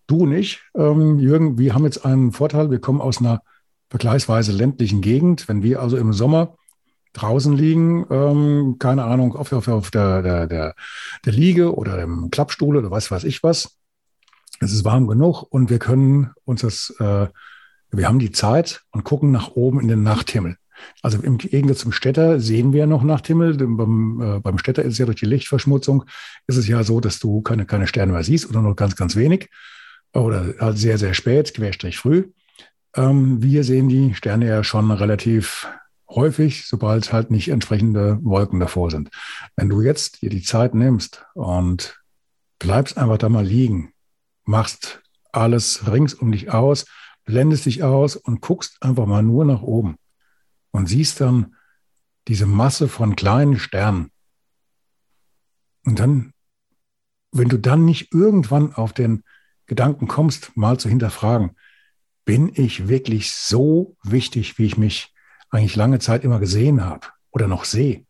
[0.05, 2.69] Du und ich, ähm, Jürgen, wir haben jetzt einen Vorteil.
[2.69, 3.41] Wir kommen aus einer
[3.89, 5.47] vergleichsweise ländlichen Gegend.
[5.47, 6.55] Wenn wir also im Sommer
[7.13, 10.75] draußen liegen, ähm, keine Ahnung, auf, auf, auf der, der, der,
[11.25, 13.75] der Liege oder im Klappstuhl oder was weiß ich was,
[14.59, 17.27] es ist warm genug und wir können uns das, äh,
[17.89, 20.57] wir haben die Zeit und gucken nach oben in den Nachthimmel.
[21.01, 23.55] Also im Gegensatz zum Städter sehen wir noch Nachthimmel.
[23.57, 26.05] Beim, äh, beim Städter ist es ja durch die Lichtverschmutzung,
[26.47, 29.15] ist es ja so, dass du keine, keine Sterne mehr siehst oder nur ganz, ganz
[29.15, 29.49] wenig
[30.13, 32.31] oder halt sehr, sehr spät, querstrich früh.
[32.95, 35.67] Ähm, wir sehen die Sterne ja schon relativ
[36.09, 39.09] häufig, sobald halt nicht entsprechende Wolken davor sind.
[39.55, 41.99] Wenn du jetzt dir die Zeit nimmst und
[42.59, 43.93] bleibst einfach da mal liegen,
[44.43, 45.01] machst
[45.31, 46.85] alles rings um dich aus,
[47.23, 49.95] blendest dich aus und guckst einfach mal nur nach oben
[50.71, 51.55] und siehst dann
[52.27, 54.11] diese Masse von kleinen Sternen.
[55.85, 56.33] Und dann,
[57.31, 59.23] wenn du dann nicht irgendwann auf den
[59.65, 61.55] Gedanken kommst, mal zu hinterfragen,
[62.25, 65.13] bin ich wirklich so wichtig, wie ich mich
[65.49, 68.05] eigentlich lange Zeit immer gesehen habe oder noch sehe?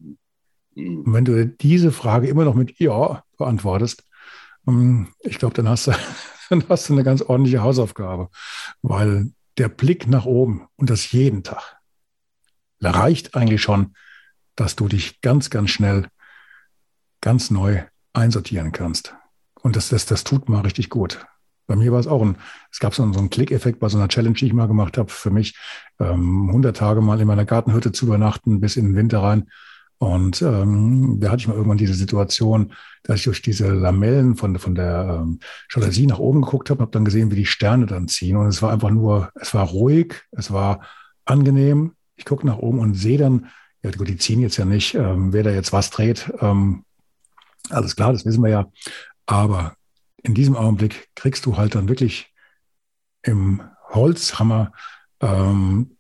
[0.76, 1.04] Mhm.
[1.04, 4.08] Und wenn du diese Frage immer noch mit Ja beantwortest,
[4.68, 5.92] ähm, ich glaube, dann hast du,
[6.50, 8.30] dann hast du eine ganz ordentliche Hausaufgabe,
[8.82, 11.81] weil der Blick nach oben und das jeden Tag
[12.90, 13.94] reicht eigentlich schon,
[14.56, 16.08] dass du dich ganz, ganz schnell
[17.22, 19.16] ganz neu einsortieren kannst.
[19.62, 21.26] Und das, das, das tut mal richtig gut.
[21.68, 22.36] Bei mir war es auch ein,
[22.72, 24.98] es gab so einen, so einen Klickeffekt bei so einer Challenge, die ich mal gemacht
[24.98, 25.56] habe, für mich
[26.00, 29.50] ähm, 100 Tage mal in meiner Gartenhütte zu übernachten bis in den Winter rein.
[30.00, 32.74] Und ähm, da hatte ich mal irgendwann diese Situation,
[33.04, 36.88] dass ich durch diese Lamellen von, von der ähm, Jalousie nach oben geguckt habe und
[36.88, 38.36] habe dann gesehen, wie die Sterne dann ziehen.
[38.36, 40.82] Und es war einfach nur, es war ruhig, es war
[41.26, 41.94] angenehm.
[42.22, 43.50] Ich gucke nach oben und sehe dann,
[43.82, 46.32] ja gut, die ziehen jetzt ja nicht, ähm, wer da jetzt was dreht.
[46.40, 46.86] Ähm,
[47.72, 48.72] alles klar, das wissen wir ja.
[49.26, 49.76] Aber
[50.22, 52.32] in diesem Augenblick kriegst du halt dann wirklich
[53.24, 54.72] im Holzhammer
[55.20, 55.98] ähm,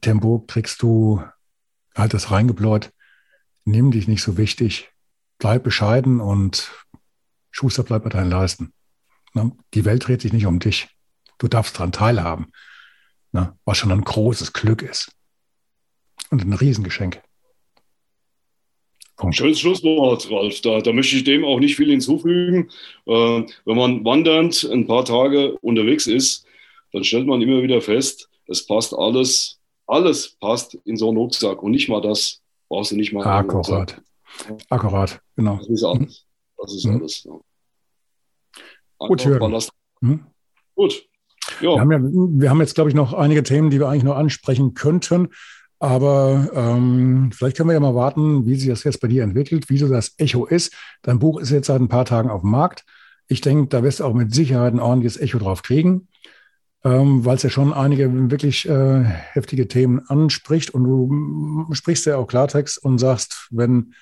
[0.00, 1.24] Tempo kriegst du
[1.96, 2.92] halt das reingebläut.
[3.64, 4.92] Nimm dich nicht so wichtig,
[5.38, 6.70] bleib bescheiden und
[7.50, 8.72] Schuster bleibt bei deinen Leisten.
[9.34, 9.50] Ne?
[9.74, 10.88] Die Welt dreht sich nicht um dich.
[11.38, 12.52] Du darfst daran teilhaben,
[13.32, 13.58] ne?
[13.64, 15.15] was schon ein großes Glück ist
[16.30, 17.22] und ein Riesengeschenk.
[19.16, 19.36] Punkt.
[19.36, 20.60] Schönes Schlusswort, Ralf.
[20.60, 22.68] Da, da, möchte ich dem auch nicht viel hinzufügen.
[23.06, 26.44] Äh, wenn man wandernd ein paar Tage unterwegs ist,
[26.92, 31.62] dann stellt man immer wieder fest, es passt alles, alles passt in so einen Rucksack
[31.62, 33.24] und nicht mal das brauchst du nicht mal.
[33.24, 34.00] Akkurat.
[34.68, 35.56] Akkurat, genau.
[35.56, 36.26] Das ist alles.
[36.58, 36.96] Das ist mhm.
[36.96, 37.24] alles.
[37.24, 37.32] Ja.
[38.98, 39.58] Gut, Jürgen.
[40.00, 40.26] Mhm.
[40.74, 41.08] Gut.
[41.60, 41.74] Ja.
[41.74, 44.16] Wir, haben ja, wir haben jetzt, glaube ich, noch einige Themen, die wir eigentlich noch
[44.16, 45.28] ansprechen könnten.
[45.78, 49.68] Aber ähm, vielleicht können wir ja mal warten, wie sich das jetzt bei dir entwickelt,
[49.68, 50.74] wie so das Echo ist.
[51.02, 52.84] Dein Buch ist jetzt seit ein paar Tagen auf dem Markt.
[53.28, 56.08] Ich denke, da wirst du auch mit Sicherheit ein ordentliches Echo drauf kriegen,
[56.82, 60.70] ähm, weil es ja schon einige wirklich äh, heftige Themen anspricht.
[60.70, 63.92] Und du sprichst ja auch Klartext und sagst, wenn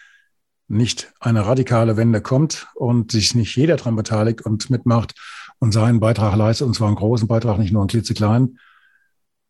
[0.68, 5.14] nicht eine radikale Wende kommt und sich nicht jeder daran beteiligt und mitmacht
[5.58, 8.60] und seinen Beitrag leistet, und zwar einen großen Beitrag, nicht nur einen klitzekleinen,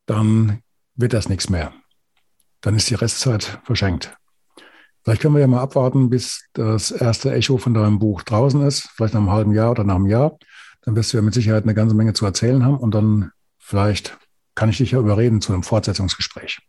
[0.06, 0.60] dann
[0.96, 1.72] wird das nichts mehr
[2.64, 4.16] dann ist die Restzeit verschenkt.
[5.02, 8.88] Vielleicht können wir ja mal abwarten, bis das erste Echo von deinem Buch draußen ist,
[8.94, 10.38] vielleicht nach einem halben Jahr oder nach einem Jahr.
[10.80, 14.16] Dann wirst du ja mit Sicherheit eine ganze Menge zu erzählen haben und dann vielleicht
[14.54, 16.60] kann ich dich ja überreden zu einem Fortsetzungsgespräch.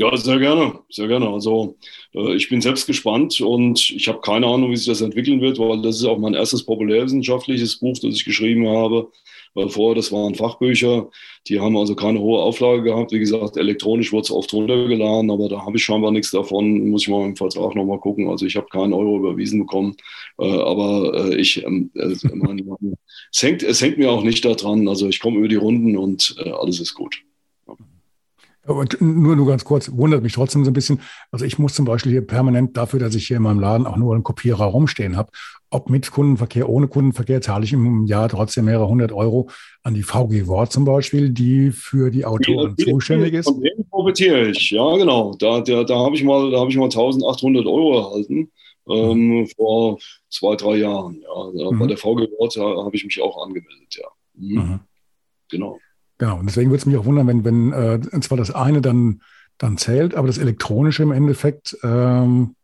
[0.00, 1.28] Ja, sehr gerne, sehr gerne.
[1.28, 1.76] Also
[2.14, 5.58] äh, ich bin selbst gespannt und ich habe keine Ahnung, wie sich das entwickeln wird,
[5.58, 9.10] weil das ist auch mein erstes populärwissenschaftliches Buch, das ich geschrieben habe
[9.54, 11.10] weil vorher das waren Fachbücher,
[11.48, 13.12] die haben also keine hohe Auflage gehabt.
[13.12, 16.88] Wie gesagt, elektronisch wurde es oft runtergeladen, aber da habe ich scheinbar nichts davon.
[16.90, 18.28] Muss ich mal im Vertrag nochmal gucken.
[18.28, 19.96] Also ich habe keinen Euro überwiesen bekommen,
[20.38, 24.88] äh, aber äh, ich, ähm, äh, es, hängt, es hängt mir auch nicht daran.
[24.88, 27.22] Also ich komme über die Runden und äh, alles ist gut.
[28.70, 28.76] Ja.
[28.76, 31.00] Und nur, nur ganz kurz, wundert mich trotzdem so ein bisschen.
[31.30, 33.96] Also ich muss zum Beispiel hier permanent dafür, dass ich hier in meinem Laden auch
[33.96, 35.30] nur einen Kopierer rumstehen habe,
[35.70, 39.50] ob mit Kundenverkehr, ohne Kundenverkehr, zahle ich im Jahr trotzdem mehrere hundert Euro
[39.82, 43.46] an die VG Wort zum Beispiel, die für die Autoren die, zuständig ist.
[43.46, 45.34] Von denen profitiere ich, ja genau.
[45.38, 48.50] Da, da, da habe ich mal, da habe ich mal 1800 Euro erhalten.
[48.88, 49.46] Ähm, mhm.
[49.46, 49.98] vor
[50.30, 51.22] zwei, drei Jahren.
[51.22, 51.70] Ja.
[51.70, 51.78] Mhm.
[51.78, 54.08] Bei der VG Wort habe ich mich auch angemeldet, ja.
[54.34, 54.54] Mhm.
[54.56, 54.80] mhm.
[55.48, 55.78] Genau.
[56.20, 59.22] Genau, und deswegen würde es mich auch wundern, wenn, wenn äh, zwar das eine dann,
[59.56, 62.56] dann zählt, aber das Elektronische im Endeffekt, ähm,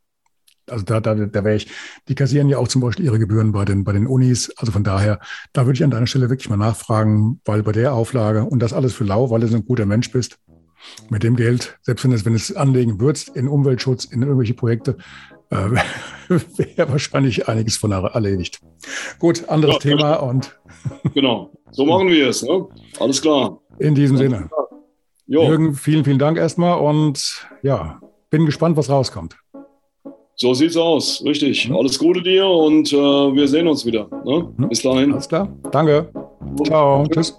[0.68, 1.70] also da, da, da wäre ich,
[2.06, 4.52] die kassieren ja auch zum Beispiel ihre Gebühren bei den, bei den Unis.
[4.58, 5.20] Also von daher,
[5.54, 8.74] da würde ich an deiner Stelle wirklich mal nachfragen, weil bei der Auflage und das
[8.74, 10.36] alles für lau, weil du so ein guter Mensch bist,
[11.08, 14.98] mit dem Geld, selbst wenn es, wenn es anlegen würdest in Umweltschutz, in irgendwelche Projekte,
[15.50, 15.70] äh,
[16.28, 18.60] wäre wahrscheinlich einiges von erledigt.
[19.18, 20.58] Gut, anderes ja, Thema und.
[21.14, 22.42] genau, so machen wir es.
[22.42, 22.66] Ne?
[22.98, 23.60] Alles klar.
[23.78, 24.48] In diesem Sinne.
[25.26, 25.42] Jo.
[25.42, 28.00] Jürgen, vielen, vielen Dank erstmal und ja,
[28.30, 29.36] bin gespannt, was rauskommt.
[30.36, 31.68] So sieht's aus, richtig.
[31.68, 31.76] Mhm.
[31.76, 34.08] Alles Gute dir und äh, wir sehen uns wieder.
[34.24, 34.52] Ne?
[34.56, 34.68] Mhm.
[34.68, 35.12] Bis dahin.
[35.12, 35.48] Alles klar.
[35.72, 36.10] Danke.
[36.64, 37.06] Ciao.
[37.08, 37.38] Tschüss.